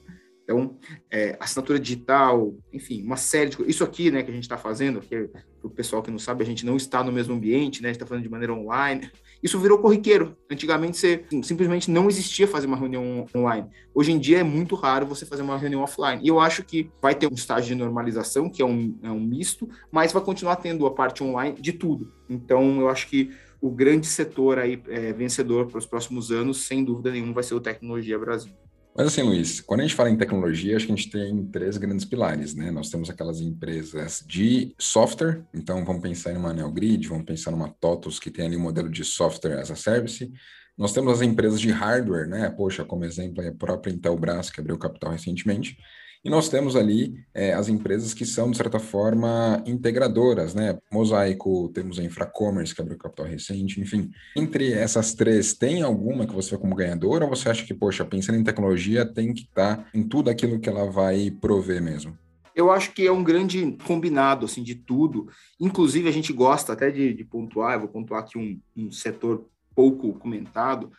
[0.50, 0.76] Então,
[1.08, 3.72] é, assinatura digital, enfim, uma série de coisas.
[3.72, 6.42] Isso aqui, né, que a gente está fazendo, que para o pessoal que não sabe,
[6.42, 9.08] a gente não está no mesmo ambiente, né, a gente está fazendo de maneira online.
[9.40, 10.36] Isso virou corriqueiro.
[10.50, 13.68] Antigamente, você simplesmente não existia fazer uma reunião online.
[13.94, 16.20] Hoje em dia, é muito raro você fazer uma reunião offline.
[16.20, 19.20] E eu acho que vai ter um estágio de normalização, que é um, é um
[19.20, 22.12] misto, mas vai continuar tendo a parte online de tudo.
[22.28, 26.82] Então, eu acho que o grande setor aí é, vencedor para os próximos anos, sem
[26.82, 28.52] dúvida nenhuma, vai ser o Tecnologia Brasil.
[28.96, 31.76] Mas assim, Luiz, quando a gente fala em tecnologia, acho que a gente tem três
[31.76, 32.70] grandes pilares, né?
[32.70, 37.68] Nós temos aquelas empresas de software, então vamos pensar em uma NeoGrid, vamos pensar numa
[37.68, 40.30] TOTUS, que tem ali um modelo de software as a service.
[40.76, 42.50] Nós temos as empresas de hardware, né?
[42.50, 45.76] Poxa, como exemplo, a própria Intelbras, que abriu capital recentemente.
[46.22, 50.78] E nós temos ali é, as empresas que são, de certa forma, integradoras, né?
[50.92, 54.10] Mosaico, temos a Infracommerce, que abriu capital recente, enfim.
[54.36, 58.04] Entre essas três, tem alguma que você vê como ganhadora ou você acha que, poxa,
[58.04, 62.16] pensando em tecnologia, tem que estar em tudo aquilo que ela vai prover mesmo?
[62.54, 65.26] Eu acho que é um grande combinado assim de tudo.
[65.58, 69.46] Inclusive, a gente gosta até de, de pontuar, eu vou pontuar aqui um, um setor
[69.74, 70.92] pouco comentado,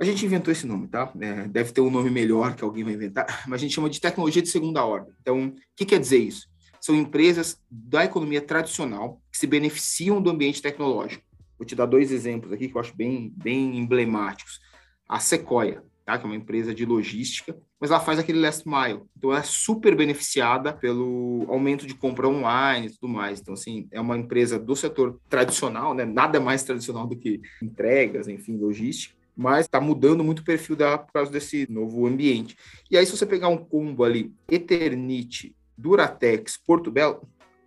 [0.00, 1.12] a gente inventou esse nome, tá?
[1.20, 4.00] É, deve ter um nome melhor que alguém vai inventar, mas a gente chama de
[4.00, 5.12] tecnologia de segunda ordem.
[5.20, 6.46] Então, o que quer dizer isso?
[6.80, 11.24] São empresas da economia tradicional que se beneficiam do ambiente tecnológico.
[11.58, 14.60] Vou te dar dois exemplos aqui que eu acho bem, bem emblemáticos.
[15.08, 16.16] A Sequoia, tá?
[16.16, 19.02] que é uma empresa de logística, mas ela faz aquele last mile.
[19.16, 23.40] Então, ela é super beneficiada pelo aumento de compra online e tudo mais.
[23.40, 26.04] Então, assim, é uma empresa do setor tradicional, né?
[26.04, 30.98] nada mais tradicional do que entregas, enfim, logística mas está mudando muito o perfil dela
[30.98, 32.56] por causa desse novo ambiente.
[32.90, 37.22] E aí, se você pegar um combo ali, Eternite, Duratex, Porto Belo,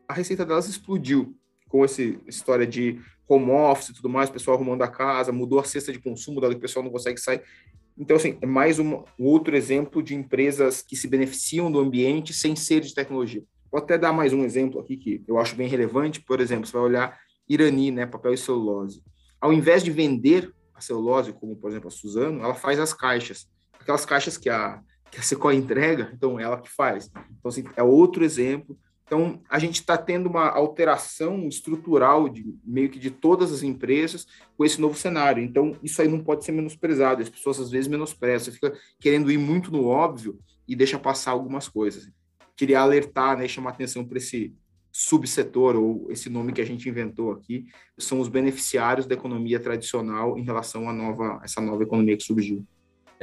[0.06, 1.34] a receita delas explodiu
[1.70, 5.64] com essa história de home office e tudo mais, pessoal arrumando a casa, mudou a
[5.64, 7.42] cesta de consumo que o pessoal não consegue sair.
[7.98, 12.54] Então, assim, é mais um outro exemplo de empresas que se beneficiam do ambiente sem
[12.54, 13.44] ser de tecnologia.
[13.72, 16.20] Vou até dar mais um exemplo aqui que eu acho bem relevante.
[16.20, 19.02] Por exemplo, você vai olhar Irani, né, papel e celulose.
[19.40, 23.48] Ao invés de vender a celulose, como por exemplo a Suzano, ela faz as caixas.
[23.80, 24.82] Aquelas caixas que a,
[25.40, 27.10] com a entrega, então ela que faz.
[27.40, 28.78] Então, assim, é outro exemplo.
[29.06, 34.26] Então, a gente está tendo uma alteração estrutural de meio que de todas as empresas
[34.58, 35.44] com esse novo cenário.
[35.44, 37.22] Então, isso aí não pode ser menosprezado.
[37.22, 41.68] As pessoas às vezes menosprezam, fica querendo ir muito no óbvio e deixa passar algumas
[41.68, 42.10] coisas.
[42.56, 44.56] Queria alertar, né, chamar atenção para esse
[44.92, 47.66] subsetor ou esse nome que a gente inventou aqui,
[47.98, 52.66] são os beneficiários da economia tradicional em relação à nova essa nova economia que surgiu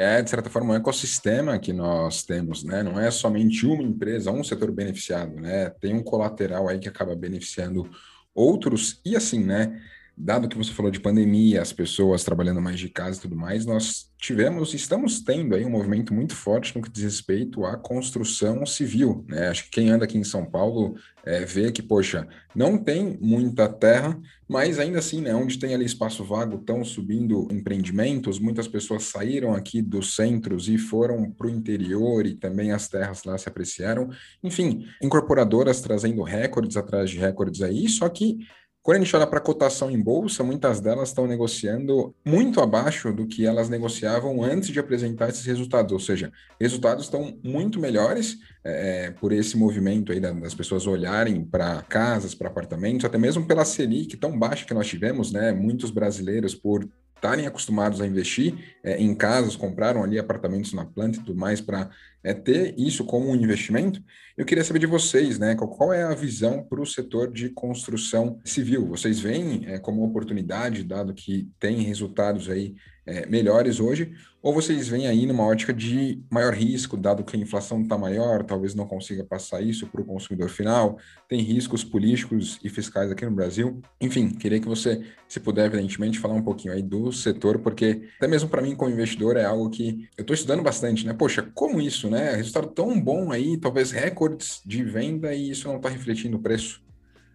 [0.00, 2.84] é, de certa forma, um ecossistema que nós temos, né?
[2.84, 5.70] Não é somente uma empresa, um setor beneficiado, né?
[5.70, 7.90] Tem um colateral aí que acaba beneficiando
[8.32, 9.82] outros, e assim, né?
[10.18, 13.64] Dado que você falou de pandemia, as pessoas trabalhando mais de casa e tudo mais,
[13.64, 18.66] nós tivemos, estamos tendo aí um movimento muito forte no que diz respeito à construção
[18.66, 19.48] civil, né?
[19.48, 23.68] Acho que quem anda aqui em São Paulo é, vê que, poxa, não tem muita
[23.68, 29.04] terra, mas ainda assim, né, onde tem ali espaço vago, estão subindo empreendimentos, muitas pessoas
[29.04, 33.48] saíram aqui dos centros e foram para o interior e também as terras lá se
[33.48, 34.08] apreciaram.
[34.42, 38.38] Enfim, incorporadoras trazendo recordes atrás de recordes aí, só que
[38.82, 43.12] quando a gente olha para a cotação em bolsa, muitas delas estão negociando muito abaixo
[43.12, 48.38] do que elas negociavam antes de apresentar esses resultados, ou seja, resultados estão muito melhores
[48.64, 53.64] é, por esse movimento aí das pessoas olharem para casas, para apartamentos, até mesmo pela
[53.64, 55.52] Selic tão baixa que nós tivemos, né?
[55.52, 56.88] Muitos brasileiros por
[57.18, 61.60] estarem acostumados a investir é, em casas, compraram ali apartamentos na planta e tudo mais
[61.60, 61.90] para
[62.22, 64.02] é, ter isso como um investimento.
[64.36, 65.54] Eu queria saber de vocês, né?
[65.54, 68.86] Qual, é a visão para o setor de construção civil?
[68.86, 72.74] Vocês veem é, como oportunidade, dado que tem resultados aí
[73.08, 77.40] é, melhores hoje, ou vocês veem aí numa ótica de maior risco, dado que a
[77.40, 82.60] inflação está maior, talvez não consiga passar isso para o consumidor final, tem riscos políticos
[82.62, 83.80] e fiscais aqui no Brasil.
[84.00, 88.28] Enfim, queria que você, se puder, evidentemente, falar um pouquinho aí do setor, porque até
[88.28, 91.14] mesmo para mim, como investidor, é algo que eu estou estudando bastante, né?
[91.14, 92.34] Poxa, como isso, né?
[92.34, 96.82] Resultado tão bom aí, talvez recordes de venda e isso não está refletindo o preço.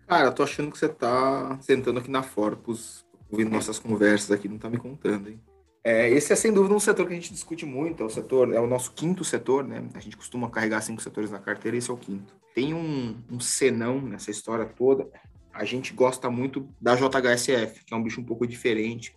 [0.08, 4.48] Cara, eu tô achando que você está sentando aqui na Forpus, ouvindo nossas conversas aqui,
[4.48, 5.40] não está me contando, hein?
[5.84, 8.54] É, esse é sem dúvida um setor que a gente discute muito, é o setor,
[8.54, 9.84] é o nosso quinto setor, né?
[9.94, 12.34] A gente costuma carregar cinco setores na carteira, esse é o quinto.
[12.56, 15.10] Tem um, um senão nessa história toda.
[15.52, 19.14] A gente gosta muito da JHSF, que é um bicho um pouco diferente.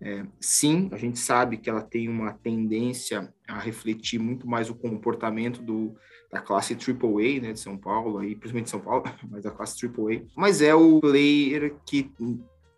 [0.00, 4.74] É, sim, a gente sabe que ela tem uma tendência a refletir muito mais o
[4.74, 5.96] comportamento do,
[6.30, 9.84] da classe AAA, né, de São Paulo, aí, principalmente de São Paulo, mas da classe
[9.84, 10.26] AAA.
[10.36, 12.12] Mas é o player que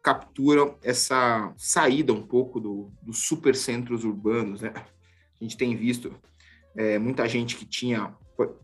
[0.02, 4.72] capturam essa saída um pouco do, dos supercentros urbanos, né?
[5.40, 6.14] A gente tem visto
[6.76, 8.14] é, muita gente que tinha,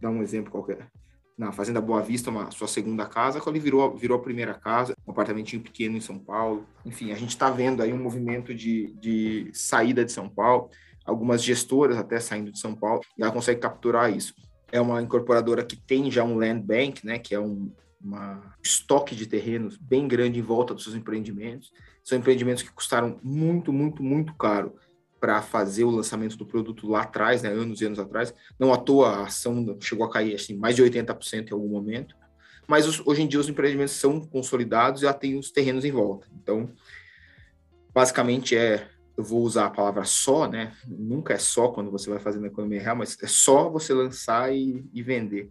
[0.01, 0.88] dar um exemplo qualquer,
[1.37, 4.95] na Fazenda Boa Vista, uma sua segunda casa, quando ele virou, virou a primeira casa,
[5.07, 6.66] um apartamentinho pequeno em São Paulo.
[6.85, 10.71] Enfim, a gente está vendo aí um movimento de, de saída de São Paulo,
[11.07, 14.35] algumas gestoras até saindo de São Paulo, e ela consegue capturar isso.
[14.73, 19.14] É uma incorporadora que tem já um land bank, né, que é um, uma estoque
[19.14, 21.73] de terrenos bem grande em volta dos seus empreendimentos.
[22.05, 24.75] São empreendimentos que custaram muito, muito, muito caro
[25.21, 28.35] para fazer o lançamento do produto lá atrás, né, anos e anos atrás.
[28.59, 32.14] Não à toa a ação chegou a cair assim, mais de 80% em algum momento.
[32.66, 35.90] Mas os, hoje em dia os empreendimentos são consolidados e já tem os terrenos em
[35.90, 36.27] volta.
[36.35, 36.69] Então,
[37.95, 40.73] basicamente é, eu vou usar a palavra só, né?
[40.87, 44.55] Nunca é só quando você vai fazer na economia real, mas é só você lançar
[44.55, 45.51] e, e vender.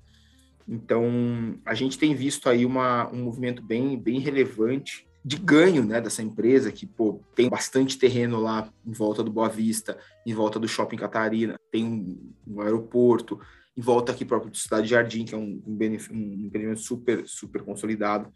[0.68, 6.00] Então, a gente tem visto aí uma, um movimento bem, bem relevante de ganho né,
[6.00, 10.60] dessa empresa, que pô, tem bastante terreno lá em volta do Boa Vista, em volta
[10.60, 13.40] do Shopping Catarina, tem um, um aeroporto,
[13.78, 18.32] em volta aqui próprio do Cidade Jardim, que é um, um, empreendimento super, super consolidado.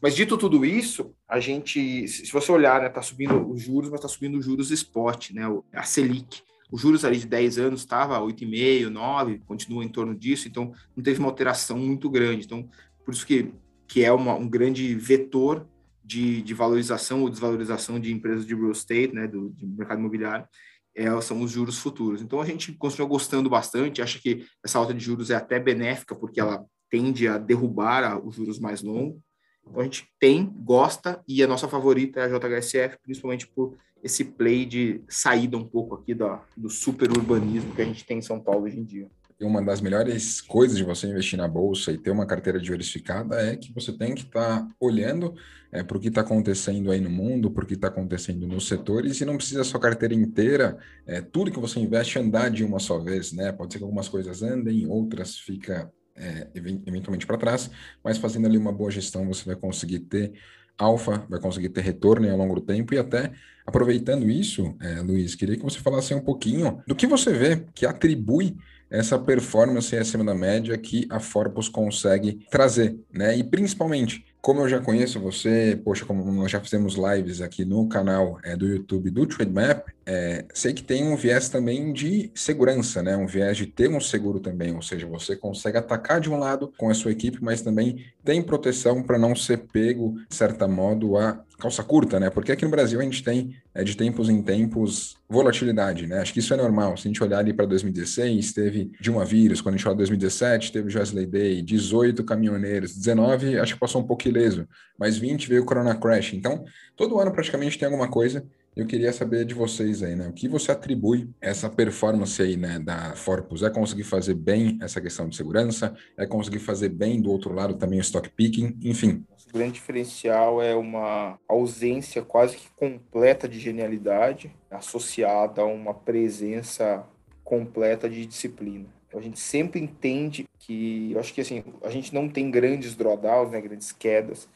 [0.00, 4.00] Mas dito tudo isso, a gente, se você olhar, né, tá subindo os juros, mas
[4.00, 6.42] está subindo os juros spot, né, a Selic.
[6.70, 11.02] Os juros ali de 10 anos estava 8,5, 9, continua em torno disso, então não
[11.02, 12.44] teve uma alteração muito grande.
[12.44, 12.68] Então,
[13.04, 13.52] por isso que,
[13.86, 15.66] que é uma, um grande vetor
[16.04, 20.46] de, de valorização ou desvalorização de empresas de real estate, né, do, mercado imobiliário,
[20.94, 22.22] é, são os juros futuros.
[22.22, 26.14] Então, a gente continua gostando bastante, acha que essa alta de juros é até benéfica,
[26.14, 29.20] porque ela tende a derrubar os juros mais longos.
[29.66, 34.24] Então, a gente tem, gosta, e a nossa favorita é a JHSF, principalmente por esse
[34.24, 38.40] play de saída um pouco aqui da, do superurbanismo que a gente tem em São
[38.40, 39.08] Paulo hoje em dia.
[39.44, 43.56] Uma das melhores coisas de você investir na bolsa e ter uma carteira diversificada é
[43.56, 45.34] que você tem que estar tá olhando
[45.70, 48.68] é, para o que está acontecendo aí no mundo, para o que está acontecendo nos
[48.68, 52.62] setores, e não precisa a sua carteira inteira, é, tudo que você investe andar de
[52.62, 53.50] uma só vez, né?
[53.52, 57.70] Pode ser que algumas coisas andem, outras fica é, eventualmente para trás,
[58.04, 60.32] mas fazendo ali uma boa gestão você vai conseguir ter
[60.78, 63.32] alfa, vai conseguir ter retorno ao longo do tempo e até
[63.66, 67.86] aproveitando isso, é, Luiz, queria que você falasse um pouquinho do que você vê que
[67.86, 68.56] atribui
[68.92, 73.34] essa performance acima da média que a Forpus consegue trazer, né?
[73.36, 77.88] E principalmente, como eu já conheço você, poxa, como nós já fizemos lives aqui no
[77.88, 83.02] canal é, do YouTube do TradeMap, é, sei que tem um viés também de segurança,
[83.02, 83.16] né?
[83.16, 86.72] Um viés de ter um seguro também, ou seja, você consegue atacar de um lado
[86.76, 91.16] com a sua equipe, mas também tem proteção para não ser pego, de certa modo,
[91.16, 92.28] a calça curta, né?
[92.28, 96.18] Porque aqui no Brasil a gente tem, é, de tempos em tempos, volatilidade, né?
[96.18, 96.96] Acho que isso é normal.
[96.96, 100.72] Se a gente olhar ali para 2016, teve Dilma vírus, quando a gente olha 2017,
[100.72, 104.66] teve Josley Day, 18 caminhoneiros, 19 acho que passou um pouco ileso,
[104.98, 106.32] mas 20 veio o Corona Crash.
[106.32, 106.64] Então,
[106.96, 110.28] todo ano praticamente tem alguma coisa eu queria saber de vocês aí, né?
[110.28, 113.62] O que você atribui essa performance aí, né, da Forpus?
[113.62, 115.94] É conseguir fazer bem essa questão de segurança?
[116.16, 118.78] É conseguir fazer bem do outro lado também o stock picking?
[118.82, 119.24] Enfim.
[119.52, 127.04] O grande diferencial é uma ausência quase que completa de genialidade associada a uma presença
[127.44, 128.86] completa de disciplina.
[129.14, 133.50] A gente sempre entende que, eu acho que assim, a gente não tem grandes drawdowns,
[133.50, 134.48] né, grandes quedas,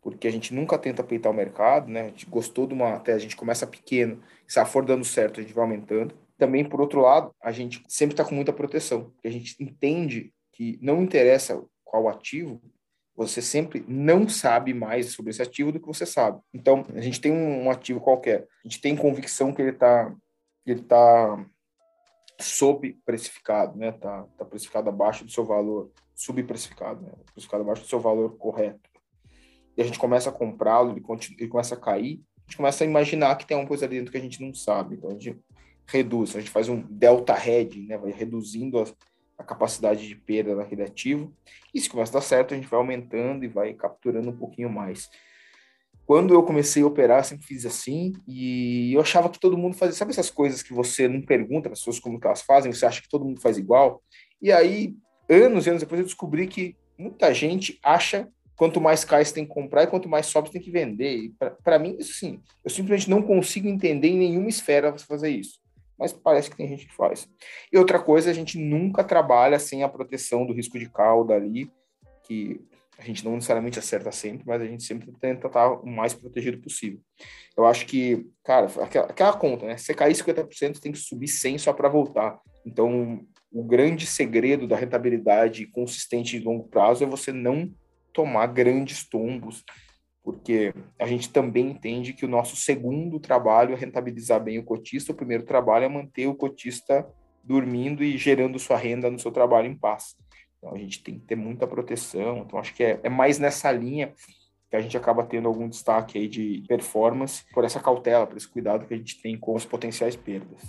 [0.00, 2.02] porque a gente nunca tenta peitar o mercado, né?
[2.02, 5.42] A gente gostou de uma até a gente começa pequeno, se for dando certo, a
[5.42, 6.14] gente vai aumentando.
[6.36, 10.32] Também, por outro lado, a gente sempre está com muita proteção, porque a gente entende
[10.52, 12.62] que não interessa qual ativo,
[13.16, 16.40] você sempre não sabe mais sobre esse ativo do que você sabe.
[16.54, 20.14] Então, a gente tem um ativo qualquer, a gente tem convicção que ele está
[20.64, 21.44] ele tá
[22.38, 23.90] subprecificado, né?
[23.92, 27.10] Tá, tá precificado abaixo do seu valor, subprecificado, né?
[27.32, 28.87] Precificado abaixo do seu valor correto
[29.78, 31.04] e a gente começa a comprá-lo, ele,
[31.38, 34.10] ele começa a cair, a gente começa a imaginar que tem uma coisa ali dentro
[34.10, 34.96] que a gente não sabe.
[34.96, 35.38] Então a gente
[35.86, 37.96] reduz, a gente faz um delta hedge, né?
[37.96, 38.86] vai reduzindo a,
[39.38, 41.32] a capacidade de perda daquele ativo.
[41.72, 44.68] E se começa a dar certo, a gente vai aumentando e vai capturando um pouquinho
[44.68, 45.08] mais.
[46.04, 49.94] Quando eu comecei a operar, sempre fiz assim, e eu achava que todo mundo fazia.
[49.94, 52.84] Sabe essas coisas que você não pergunta para as pessoas como que elas fazem, você
[52.84, 54.02] acha que todo mundo faz igual?
[54.42, 54.96] E aí,
[55.28, 59.46] anos e anos depois, eu descobri que muita gente acha quanto mais cai você tem
[59.46, 61.32] que comprar e quanto mais sobe você tem que vender.
[61.62, 65.60] Para mim, isso sim, eu simplesmente não consigo entender em nenhuma esfera você fazer isso.
[65.96, 67.28] Mas parece que tem gente que faz.
[67.72, 71.70] E outra coisa, a gente nunca trabalha sem a proteção do risco de cauda ali,
[72.24, 72.60] que
[72.98, 76.58] a gente não necessariamente acerta sempre, mas a gente sempre tenta estar o mais protegido
[76.58, 77.00] possível.
[77.56, 79.76] Eu acho que, cara, aquela, aquela conta, né?
[79.76, 82.40] Se cair 50%, você tem que subir 100 só para voltar.
[82.66, 87.72] Então, o grande segredo da rentabilidade consistente de longo prazo é você não
[88.12, 89.64] tomar grandes tombos,
[90.22, 95.12] porque a gente também entende que o nosso segundo trabalho é rentabilizar bem o cotista,
[95.12, 97.06] o primeiro trabalho é manter o cotista
[97.42, 100.16] dormindo e gerando sua renda no seu trabalho em paz.
[100.58, 103.70] Então a gente tem que ter muita proteção, então acho que é, é mais nessa
[103.72, 104.12] linha
[104.68, 108.48] que a gente acaba tendo algum destaque aí de performance por essa cautela, por esse
[108.48, 110.60] cuidado que a gente tem com as potenciais perdas.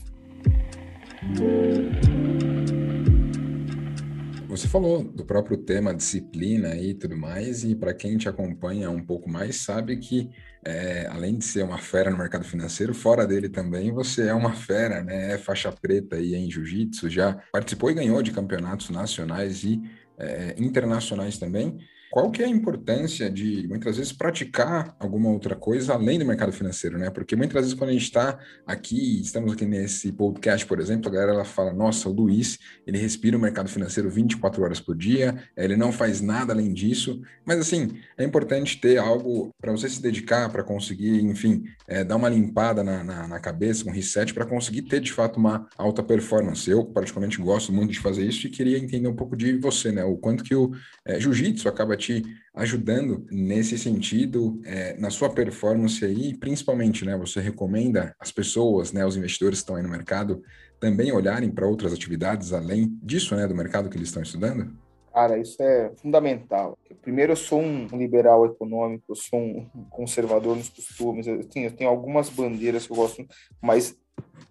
[4.50, 9.00] Você falou do próprio tema disciplina e tudo mais, e para quem te acompanha um
[9.00, 10.28] pouco mais, sabe que
[10.66, 14.54] é, além de ser uma fera no mercado financeiro, fora dele também você é uma
[14.54, 15.34] fera, né?
[15.34, 19.84] É faixa preta aí em jiu-jitsu, já participou e ganhou de campeonatos nacionais e
[20.18, 21.78] é, internacionais também.
[22.12, 26.52] Qual que é a importância de, muitas vezes, praticar alguma outra coisa além do mercado
[26.52, 27.10] financeiro, né?
[27.10, 31.14] Porque muitas vezes quando a gente está aqui, estamos aqui nesse podcast, por exemplo, a
[31.14, 35.44] galera ela fala, nossa, o Luiz, ele respira o mercado financeiro 24 horas por dia,
[35.56, 40.02] ele não faz nada além disso, mas assim, é importante ter algo para você se
[40.02, 44.46] dedicar, para conseguir, enfim, é, dar uma limpada na, na, na cabeça, um reset, para
[44.46, 46.70] conseguir ter, de fato, uma alta performance.
[46.70, 50.04] Eu, particularmente, gosto muito de fazer isso e queria entender um pouco de você, né?
[50.04, 50.72] O quanto que o
[51.06, 52.24] é, jiu-jitsu acaba te
[52.56, 57.16] ajudando nesse sentido, é, na sua performance aí, principalmente, né?
[57.18, 60.42] Você recomenda as pessoas, né, os investidores que estão aí no mercado,
[60.80, 64.74] também olharem para outras atividades além disso, né, do mercado que eles estão estudando?
[65.14, 66.78] Cara, isso é fundamental.
[67.02, 71.72] Primeiro, eu sou um liberal econômico, eu sou um conservador nos costumes, eu tenho, eu
[71.72, 73.28] tenho algumas bandeiras que eu gosto,
[73.62, 73.98] mas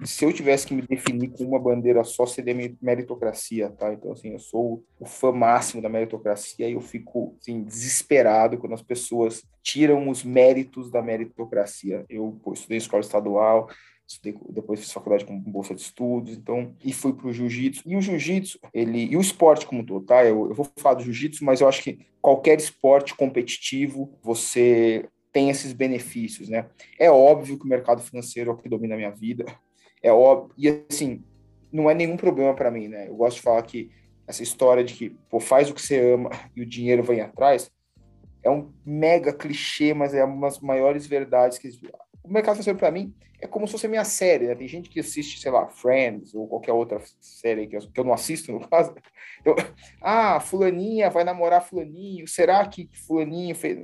[0.05, 3.93] se eu tivesse que me definir com uma bandeira só, seria meritocracia, tá?
[3.93, 8.75] Então, assim, eu sou o fã máximo da meritocracia e eu fico, assim, desesperado quando
[8.75, 12.05] as pessoas tiram os méritos da meritocracia.
[12.09, 13.69] Eu pô, estudei escola estadual,
[14.07, 17.83] estudei, depois fiz faculdade com bolsa de estudos, então, e fui pro jiu-jitsu.
[17.85, 20.25] E o jiu-jitsu, ele, e o esporte como todo, tá?
[20.25, 25.51] Eu, eu vou falar do jiu-jitsu, mas eu acho que qualquer esporte competitivo, você tem
[25.51, 26.67] esses benefícios, né?
[26.99, 29.45] É óbvio que o mercado financeiro é o que domina a minha vida,
[30.03, 31.23] é óbvio, e assim,
[31.73, 33.09] não é nenhum problema para mim, né?
[33.09, 33.91] Eu gosto de falar que
[34.27, 37.71] essa história de que, pô, faz o que você ama e o dinheiro vem atrás,
[38.43, 41.69] é um mega clichê, mas é uma das maiores verdades que
[42.29, 44.55] o mercado financeiro para mim é como se fosse minha série, né?
[44.55, 48.13] Tem gente que assiste, sei lá, Friends ou qualquer outra série que eu, eu não
[48.13, 48.95] assisto, no caso.
[49.41, 49.55] Então,
[50.01, 53.79] ah, fulaninha vai namorar fulaninho, será que fulaninho fez...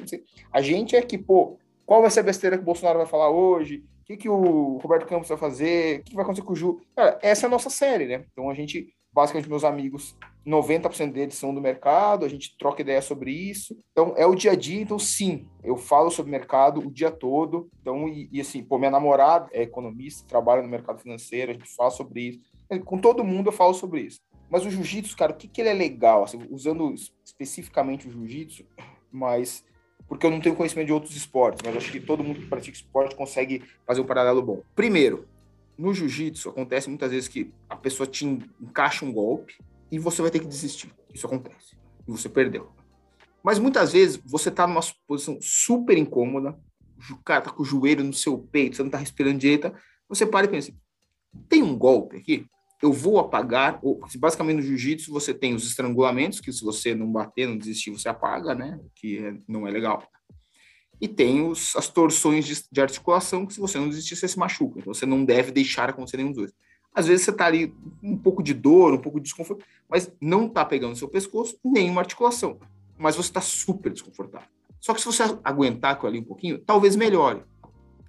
[0.53, 3.31] A gente é que, pô, qual vai ser a besteira que o Bolsonaro vai falar
[3.31, 3.85] hoje?
[4.03, 6.01] O que, que o Roberto Campos vai fazer?
[6.01, 6.81] O que vai acontecer com o Ju?
[6.95, 8.25] Cara, essa é a nossa série, né?
[8.33, 13.01] Então a gente, basicamente, meus amigos, 90% deles são do mercado, a gente troca ideia
[13.01, 13.79] sobre isso.
[13.93, 17.71] Então é o dia a dia, então sim, eu falo sobre mercado o dia todo.
[17.81, 21.75] Então, e, e assim, pô, minha namorada é economista, trabalha no mercado financeiro, a gente
[21.75, 22.41] fala sobre isso.
[22.85, 24.21] Com todo mundo eu falo sobre isso.
[24.51, 26.25] Mas o jiu-jitsu, cara, o que, que ele é legal?
[26.25, 26.93] Assim, usando
[27.25, 28.65] especificamente o jiu-jitsu,
[29.11, 29.65] mas
[30.07, 32.77] porque eu não tenho conhecimento de outros esportes, mas acho que todo mundo que pratica
[32.77, 34.61] esporte consegue fazer um paralelo bom.
[34.75, 35.27] Primeiro,
[35.77, 38.25] no jiu-jitsu acontece muitas vezes que a pessoa te
[38.61, 39.55] encaixa um golpe
[39.91, 40.93] e você vai ter que desistir.
[41.13, 41.77] Isso acontece.
[42.07, 42.71] E você perdeu.
[43.43, 46.59] Mas muitas vezes você tá numa posição super incômoda,
[47.11, 49.73] o cara tá com o joelho no seu peito, você não tá respirando direito,
[50.09, 50.73] você para e pensa,
[51.49, 52.47] tem um golpe aqui?
[52.85, 53.81] eu vou apagar,
[54.19, 58.11] basicamente no jiu-jitsu você tem os estrangulamentos, que se você não bater, não desistir, você
[58.11, 58.79] apaga, né?
[58.95, 60.07] Que é, não é legal.
[61.01, 64.39] E tem os, as torções de, de, articulação, que se você não desistir, você se
[64.39, 64.79] machuca.
[64.79, 66.53] Então você não deve deixar acontecer nenhum dos dois.
[66.95, 70.49] Às vezes você tá ali um pouco de dor, um pouco de desconforto, mas não
[70.49, 72.59] tá pegando seu pescoço, nenhuma articulação.
[72.97, 74.49] Mas você tá super desconfortável.
[74.81, 77.43] Só que se você aguentar com ali um pouquinho, talvez melhore.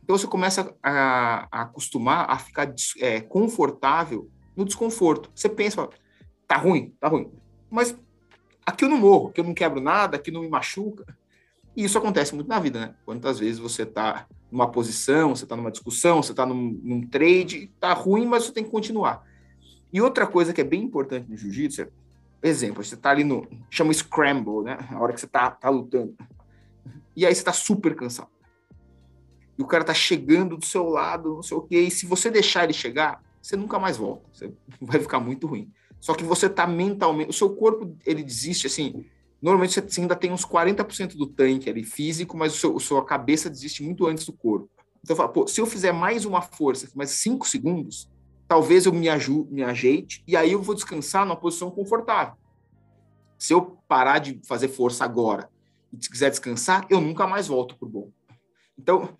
[0.03, 5.31] Então você começa a, a acostumar a ficar é, confortável no desconforto.
[5.33, 5.89] Você pensa,
[6.47, 7.31] tá ruim, tá ruim.
[7.71, 7.97] Mas
[8.63, 11.05] aqui eu não morro, aqui eu não quebro nada, aqui não me machuca.
[11.76, 12.95] E isso acontece muito na vida, né?
[13.05, 17.71] Quantas vezes você tá numa posição, você tá numa discussão, você tá num, num trade,
[17.80, 19.23] tá ruim, mas você tem que continuar.
[19.91, 21.89] E outra coisa que é bem importante no jiu-jitsu é,
[22.43, 24.78] exemplo, você tá ali no, chama scramble, né?
[24.91, 26.15] A hora que você tá, tá lutando.
[27.15, 28.30] E aí você tá super cansado.
[29.57, 32.30] E o cara tá chegando do seu lado, não sei o quê, e se você
[32.30, 34.28] deixar ele chegar, você nunca mais volta.
[34.32, 35.71] Você vai ficar muito ruim.
[35.99, 37.30] Só que você tá mentalmente.
[37.30, 39.05] O seu corpo, ele desiste assim.
[39.45, 43.05] Normalmente você ainda tem uns 40% do tanque ali físico, mas o seu, a sua
[43.05, 44.67] cabeça desiste muito antes do corpo.
[45.03, 48.09] Então pô, se eu fizer mais uma força, mais 5 segundos,
[48.47, 49.07] talvez eu me,
[49.51, 52.33] me ajeite e aí eu vou descansar numa posição confortável.
[53.37, 55.47] Se eu parar de fazer força agora
[55.93, 58.09] e quiser descansar, eu nunca mais volto pro bom.
[58.75, 59.15] Então,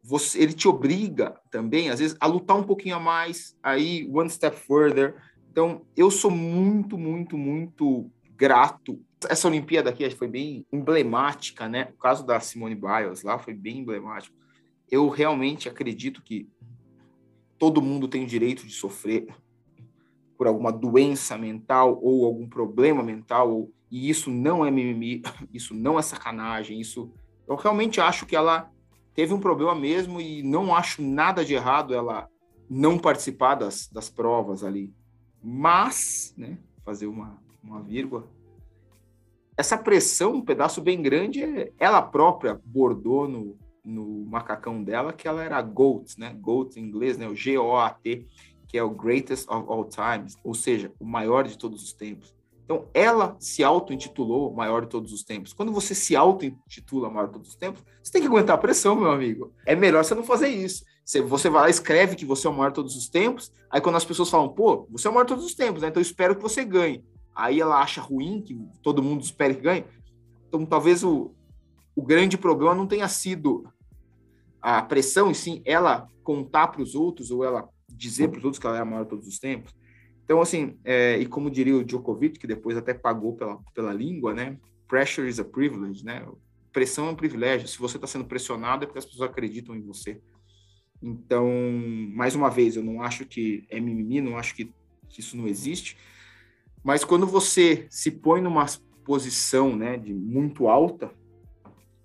[0.00, 4.30] você, ele te obriga também, às vezes, a lutar um pouquinho a mais, aí one
[4.30, 5.16] step further.
[5.50, 9.00] Então, eu sou muito, muito, muito grato.
[9.28, 11.88] Essa Olimpíada aqui foi bem emblemática, né?
[11.94, 14.36] O caso da Simone Biles lá foi bem emblemático.
[14.90, 16.48] Eu realmente acredito que
[17.58, 19.34] todo mundo tem o direito de sofrer
[20.36, 25.22] por alguma doença mental ou algum problema mental, ou, e isso não é mimimi,
[25.52, 27.12] isso não é sacanagem, isso
[27.46, 28.70] eu realmente acho que ela
[29.14, 32.28] teve um problema mesmo e não acho nada de errado ela
[32.68, 34.92] não participar das, das provas ali.
[35.42, 38.28] Mas, né, fazer uma, uma vírgula,
[39.56, 45.42] essa pressão, um pedaço bem grande, ela própria bordou no, no macacão dela que ela
[45.42, 46.34] era GOAT, né?
[46.40, 47.28] GOAT em inglês, né?
[47.28, 48.26] O G-O-A-T,
[48.66, 52.34] que é o Greatest of All Times, ou seja, o maior de todos os tempos.
[52.64, 55.52] Então, ela se auto-intitulou maior de todos os tempos.
[55.52, 58.96] Quando você se auto-intitula maior de todos os tempos, você tem que aguentar a pressão,
[58.96, 59.52] meu amigo.
[59.66, 60.82] É melhor você não fazer isso.
[61.04, 63.96] Você vai lá, escreve que você é o maior de todos os tempos, aí quando
[63.96, 65.88] as pessoas falam, pô, você é o maior de todos os tempos, né?
[65.88, 67.04] Então eu espero que você ganhe.
[67.34, 69.84] Aí ela acha ruim que todo mundo espere que ganhe.
[70.48, 71.34] Então talvez o,
[71.96, 73.68] o grande problema não tenha sido
[74.60, 78.58] a pressão, e sim ela contar para os outros, ou ela dizer para os outros
[78.58, 79.74] que ela é a maior todos os tempos,
[80.24, 84.32] então, assim, é, e como diria o Djokovic, que depois até pagou pela, pela língua,
[84.32, 84.58] né?
[84.88, 86.26] Pressure is a privilege, né?
[86.72, 87.68] Pressão é um privilégio.
[87.68, 90.20] Se você está sendo pressionado, é porque as pessoas acreditam em você.
[91.02, 91.46] Então,
[92.14, 94.72] mais uma vez, eu não acho que é mimimi, não acho que,
[95.10, 95.98] que isso não existe.
[96.84, 98.66] Mas quando você se põe numa
[99.04, 101.10] posição né, de muito alta,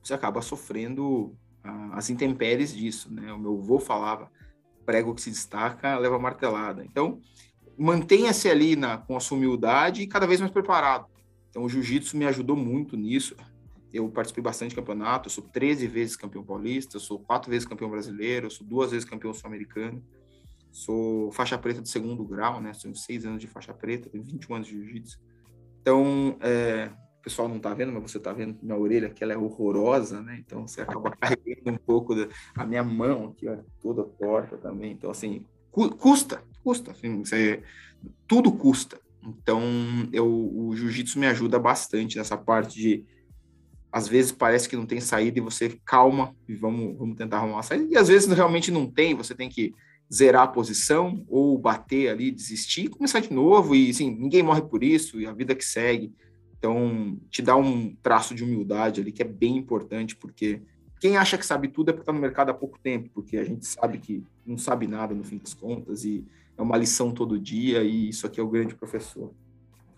[0.02, 3.14] você acaba sofrendo ah, as intempéries disso.
[3.14, 3.32] Né?
[3.34, 4.32] O meu avô falava,
[4.86, 6.86] prego que se destaca, leva martelada.
[6.86, 7.20] Então,
[7.78, 11.08] mantenha-se ali na, com a sua humildade e cada vez mais preparado.
[11.50, 13.36] Então, o jiu-jitsu me ajudou muito nisso.
[13.92, 17.90] Eu participei bastante de campeonato, eu sou 13 vezes campeão paulista, sou quatro vezes campeão
[17.90, 20.02] brasileiro, sou duas vezes campeão sul-americano,
[20.72, 22.74] sou faixa preta de segundo grau, né?
[22.74, 25.20] São seis anos de faixa preta, tenho 21 anos de jiu-jitsu.
[25.82, 26.90] Então, é,
[27.20, 30.22] o pessoal não tá vendo, mas você tá vendo minha orelha, que ela é horrorosa,
[30.22, 30.38] né?
[30.46, 34.92] Então, você acaba carregando um pouco da a minha mão aqui, ó, toda torta também.
[34.92, 37.64] Então, assim, custa, custa, assim, você,
[38.28, 39.00] tudo custa.
[39.24, 39.62] Então,
[40.14, 43.06] eu, o jiu-jitsu me ajuda bastante nessa parte de
[43.92, 47.56] às vezes parece que não tem saída e você calma e vamos, vamos tentar arrumar
[47.56, 47.88] uma saída.
[47.92, 49.74] E às vezes realmente não tem, você tem que
[50.12, 53.76] zerar a posição ou bater ali, desistir e começar de novo.
[53.76, 56.14] E assim, ninguém morre por isso e a vida que segue.
[56.58, 60.62] Então, te dá um traço de humildade ali que é bem importante, porque
[61.00, 63.44] quem acha que sabe tudo é porque está no mercado há pouco tempo, porque a
[63.46, 66.26] gente sabe que não sabe nada no fim das contas e
[66.58, 69.32] é uma lição todo dia e isso aqui é o grande professor.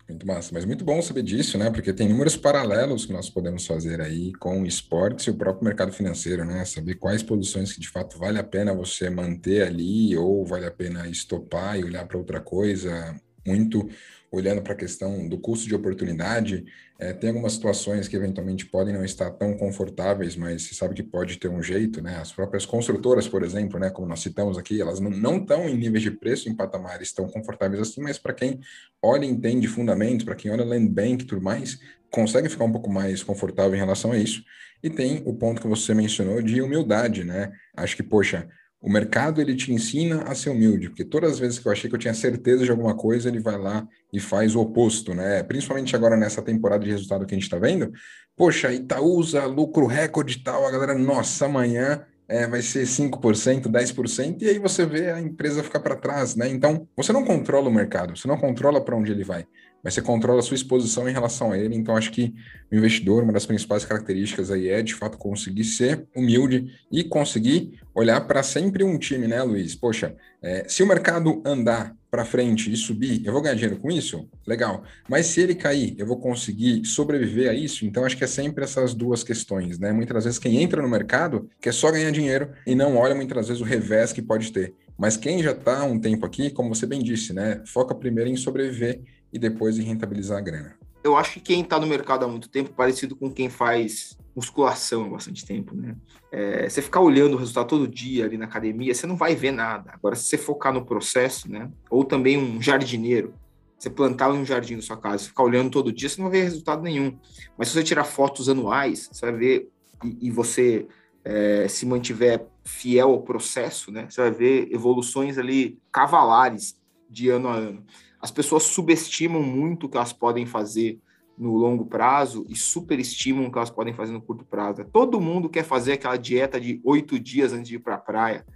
[0.08, 1.70] Muito massa, mas muito bom saber disso, né?
[1.70, 5.92] Porque tem números paralelos que nós podemos fazer aí com esportes e o próprio mercado
[5.92, 6.64] financeiro, né?
[6.64, 10.70] Saber quais posições que de fato vale a pena você manter ali ou vale a
[10.70, 13.14] pena estopar e olhar para outra coisa.
[13.46, 13.88] Muito
[14.32, 16.64] olhando para a questão do custo de oportunidade,
[16.98, 21.02] é, tem algumas situações que eventualmente podem não estar tão confortáveis, mas você sabe que
[21.02, 22.16] pode ter um jeito, né?
[22.16, 26.02] As próprias construtoras, por exemplo, né, como nós citamos aqui, elas não estão em níveis
[26.02, 28.58] de preço, em patamares tão confortáveis assim, mas para quem
[29.02, 31.78] olha e entende fundamentos, para quem olha land bank e tudo mais,
[32.10, 34.42] consegue ficar um pouco mais confortável em relação a isso.
[34.82, 37.52] E tem o ponto que você mencionou de humildade, né?
[37.76, 38.48] Acho que, poxa,
[38.82, 41.88] o mercado ele te ensina a ser humilde, porque todas as vezes que eu achei
[41.88, 45.40] que eu tinha certeza de alguma coisa, ele vai lá e faz o oposto, né?
[45.44, 47.92] Principalmente agora nessa temporada de resultado que a gente está vendo.
[48.36, 54.42] Poxa, Itaúsa, lucro recorde e tal, a galera, nossa, amanhã é, vai ser 5%, 10%,
[54.42, 56.48] e aí você vê a empresa ficar para trás, né?
[56.48, 59.46] Então, você não controla o mercado, você não controla para onde ele vai
[59.82, 61.74] mas você controla a sua exposição em relação a ele.
[61.74, 62.32] Então, acho que
[62.70, 67.80] o investidor, uma das principais características aí é, de fato, conseguir ser humilde e conseguir
[67.94, 69.74] olhar para sempre um time, né, Luiz?
[69.74, 73.90] Poxa, é, se o mercado andar para frente e subir, eu vou ganhar dinheiro com
[73.90, 74.28] isso?
[74.46, 74.84] Legal.
[75.08, 77.86] Mas se ele cair, eu vou conseguir sobreviver a isso?
[77.86, 79.92] Então, acho que é sempre essas duas questões, né?
[79.92, 83.62] Muitas vezes quem entra no mercado quer só ganhar dinheiro e não olha muitas vezes
[83.62, 84.74] o revés que pode ter.
[84.98, 87.62] Mas quem já está há um tempo aqui, como você bem disse, né?
[87.64, 89.00] Foca primeiro em sobreviver
[89.32, 90.76] e depois em rentabilizar a grana.
[91.02, 95.04] Eu acho que quem está no mercado há muito tempo, parecido com quem faz musculação
[95.04, 95.96] há bastante tempo, né?
[96.30, 99.52] É, você ficar olhando o resultado todo dia ali na academia, você não vai ver
[99.52, 99.90] nada.
[99.92, 101.70] Agora, se você focar no processo, né?
[101.90, 103.34] Ou também um jardineiro,
[103.78, 106.44] você plantar um jardim na sua casa, ficar olhando todo dia, você não vai ver
[106.44, 107.18] resultado nenhum.
[107.58, 109.68] Mas se você tirar fotos anuais, você vai ver
[110.04, 110.86] e, e você
[111.24, 114.06] é, se mantiver fiel ao processo, né?
[114.08, 116.76] Você vai ver evoluções ali cavalares
[117.10, 117.84] de ano a ano.
[118.20, 120.98] As pessoas subestimam muito o que elas podem fazer
[121.42, 124.84] no longo prazo e superestimam o que elas podem fazer no curto prazo.
[124.92, 128.46] Todo mundo quer fazer aquela dieta de oito dias antes de ir para a praia.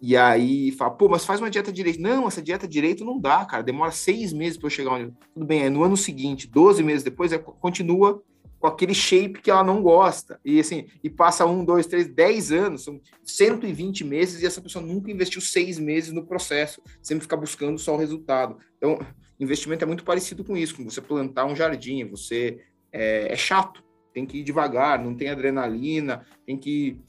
[0.00, 2.00] E aí fala, pô, mas faz uma dieta direito.
[2.00, 3.62] Não, essa dieta direito não dá, cara.
[3.62, 5.12] Demora seis meses para eu chegar onde.
[5.34, 8.22] Tudo bem, é no ano seguinte, 12 meses depois, é, continua
[8.58, 10.40] com aquele shape que ela não gosta.
[10.42, 14.84] E assim, e passa um, dois, três, dez anos, são 120 meses, e essa pessoa
[14.84, 18.56] nunca investiu seis meses no processo, sempre fica buscando só o resultado.
[18.78, 18.98] Então,
[19.44, 22.60] investimento é muito parecido com isso, com você plantar um jardim, você
[22.92, 23.82] é, é chato,
[24.12, 27.00] tem que ir devagar, não tem adrenalina, tem que ir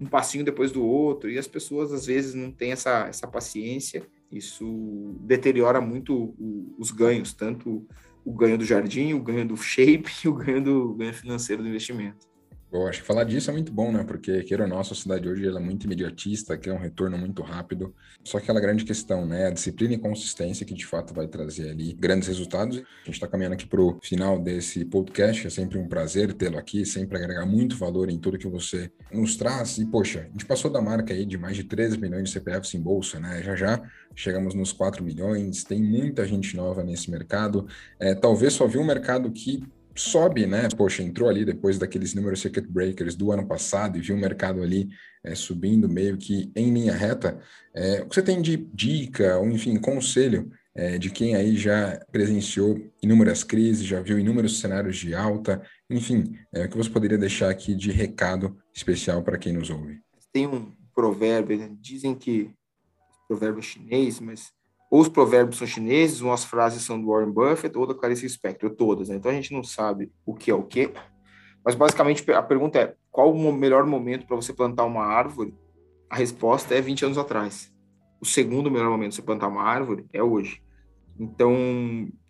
[0.00, 4.06] um passinho depois do outro, e as pessoas às vezes não têm essa, essa paciência,
[4.30, 7.86] isso deteriora muito o, os ganhos, tanto
[8.24, 11.68] o ganho do jardim, o ganho do shape e o ganho do ganho financeiro do
[11.68, 12.26] investimento.
[12.72, 14.02] Eu acho que falar disso é muito bom, né?
[14.04, 17.40] Porque, queira ou não, a sociedade hoje ela é muito imediatista, quer um retorno muito
[17.42, 17.94] rápido.
[18.24, 19.46] Só que aquela grande questão, né?
[19.46, 22.78] A disciplina e consistência que de fato vai trazer ali grandes resultados.
[22.78, 25.46] A gente está caminhando aqui para o final desse podcast.
[25.46, 29.36] É sempre um prazer tê-lo aqui, sempre agregar muito valor em tudo que você nos
[29.36, 29.78] traz.
[29.78, 32.74] E, poxa, a gente passou da marca aí de mais de 13 milhões de CPFs
[32.74, 33.42] em bolsa, né?
[33.42, 33.82] Já já
[34.14, 37.66] chegamos nos 4 milhões, tem muita gente nova nesse mercado.
[38.00, 39.62] É, talvez só viu um mercado que
[39.96, 40.68] sobe, né?
[40.76, 44.62] Poxa, entrou ali depois daqueles números circuit breakers do ano passado e viu o mercado
[44.62, 44.88] ali
[45.24, 47.40] é, subindo meio que em linha reta.
[47.74, 52.00] É, o que você tem de dica, ou enfim, conselho é, de quem aí já
[52.12, 57.48] presenciou inúmeras crises, já viu inúmeros cenários de alta, enfim, o que você poderia deixar
[57.48, 60.00] aqui de recado especial para quem nos ouve?
[60.32, 61.70] Tem um provérbio, né?
[61.80, 62.50] dizem que
[63.26, 64.52] provérbio chinês, mas
[64.90, 68.28] ou os provérbios são chineses, ou as frases são do Warren Buffett, ou da Clarice
[68.28, 69.08] Spector, todas.
[69.08, 69.16] Né?
[69.16, 70.92] Então a gente não sabe o que é o que.
[71.64, 75.54] Mas basicamente a pergunta é: qual o melhor momento para você plantar uma árvore?
[76.08, 77.72] A resposta é 20 anos atrás.
[78.20, 80.62] O segundo melhor momento para você plantar uma árvore é hoje.
[81.18, 81.56] Então,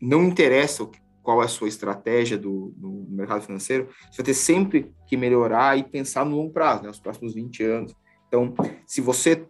[0.01, 0.89] não interessa
[1.27, 5.77] qual é a sua estratégia do, do mercado financeiro, você vai ter sempre que melhorar
[5.77, 7.95] e pensar no longo prazo, né, nos próximos 20 anos.
[8.29, 8.55] Então,
[8.87, 9.45] se você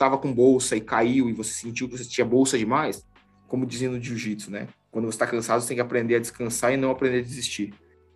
[0.00, 3.06] estava com bolsa e caiu e você sentiu que você tinha bolsa demais,
[3.46, 4.66] como dizia no jiu-jitsu, né?
[4.90, 7.74] Quando você está cansado, você tem que aprender a descansar e não aprender a desistir.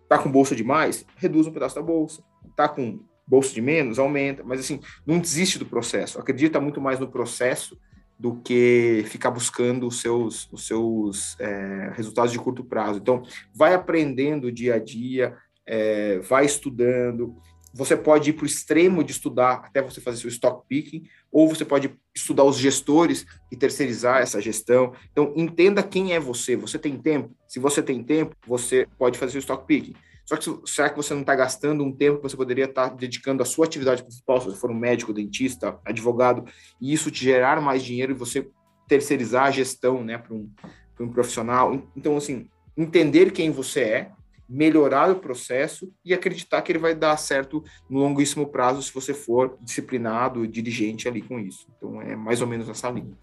[0.09, 1.05] Tá com bolsa demais?
[1.15, 2.23] Reduz um pedaço da bolsa.
[2.55, 3.99] Tá com bolsa de menos?
[3.99, 4.43] Aumenta.
[4.43, 6.19] Mas assim, não desiste do processo.
[6.19, 7.77] Acredita muito mais no processo
[8.17, 12.99] do que ficar buscando os seus, os seus é, resultados de curto prazo.
[12.99, 13.21] Então,
[13.53, 17.35] vai aprendendo dia a dia, é, vai estudando.
[17.75, 21.49] Você pode ir para o extremo de estudar até você fazer seu stock picking, ou
[21.49, 24.93] você pode estudar os gestores e terceirizar essa gestão.
[25.11, 26.55] Então, entenda quem é você.
[26.55, 27.35] Você tem tempo?
[27.45, 29.93] Se você tem tempo, você pode fazer o stock picking.
[30.25, 32.95] Só que será que você não está gastando um tempo que você poderia estar tá
[32.95, 36.45] dedicando à sua atividade principal, se você for um médico, dentista, advogado,
[36.79, 38.49] e isso te gerar mais dinheiro e você
[38.87, 40.49] terceirizar a gestão né, para um,
[41.01, 41.91] um profissional?
[41.93, 42.47] Então, assim,
[42.77, 44.11] entender quem você é,
[44.47, 49.13] melhorar o processo e acreditar que ele vai dar certo no longuíssimo prazo se você
[49.13, 51.67] for disciplinado, dirigente ali com isso.
[51.77, 53.13] Então, é mais ou menos essa linha.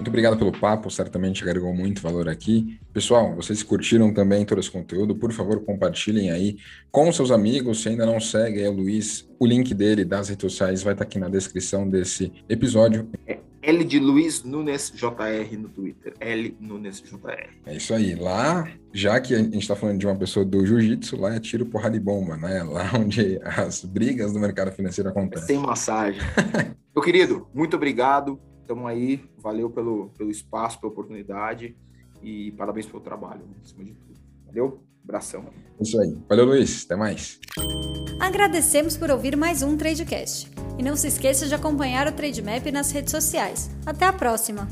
[0.00, 2.80] Muito obrigado pelo papo, certamente agregou muito valor aqui.
[2.90, 6.56] Pessoal, vocês curtiram também todo esse conteúdo, por favor, compartilhem aí
[6.90, 7.82] com seus amigos.
[7.82, 11.04] Se ainda não segue aí o Luiz, o link dele das redes sociais vai estar
[11.04, 13.10] aqui na descrição desse episódio.
[13.26, 16.14] É L de Luiz Nunes JR no Twitter.
[16.20, 17.50] L Nunes JR.
[17.66, 18.14] É isso aí.
[18.14, 21.66] Lá, já que a gente está falando de uma pessoa do jiu-jitsu, lá é tiro,
[21.66, 22.62] porrada e bomba, né?
[22.70, 25.46] Lá onde as brigas do mercado financeiro acontecem.
[25.46, 26.20] Sem massagem.
[26.94, 28.40] Meu querido, muito obrigado
[28.70, 29.20] estamos aí.
[29.38, 31.76] Valeu pelo, pelo espaço, pela oportunidade
[32.22, 34.20] e parabéns pelo trabalho, né, acima de tudo.
[34.46, 34.84] Valeu?
[35.10, 35.44] Abração.
[35.80, 36.16] Isso aí.
[36.28, 36.84] Valeu, Luiz.
[36.84, 37.40] Até mais.
[38.20, 40.48] Agradecemos por ouvir mais um Tradecast.
[40.78, 43.70] E não se esqueça de acompanhar o Trademap nas redes sociais.
[43.84, 44.68] Até a próxima!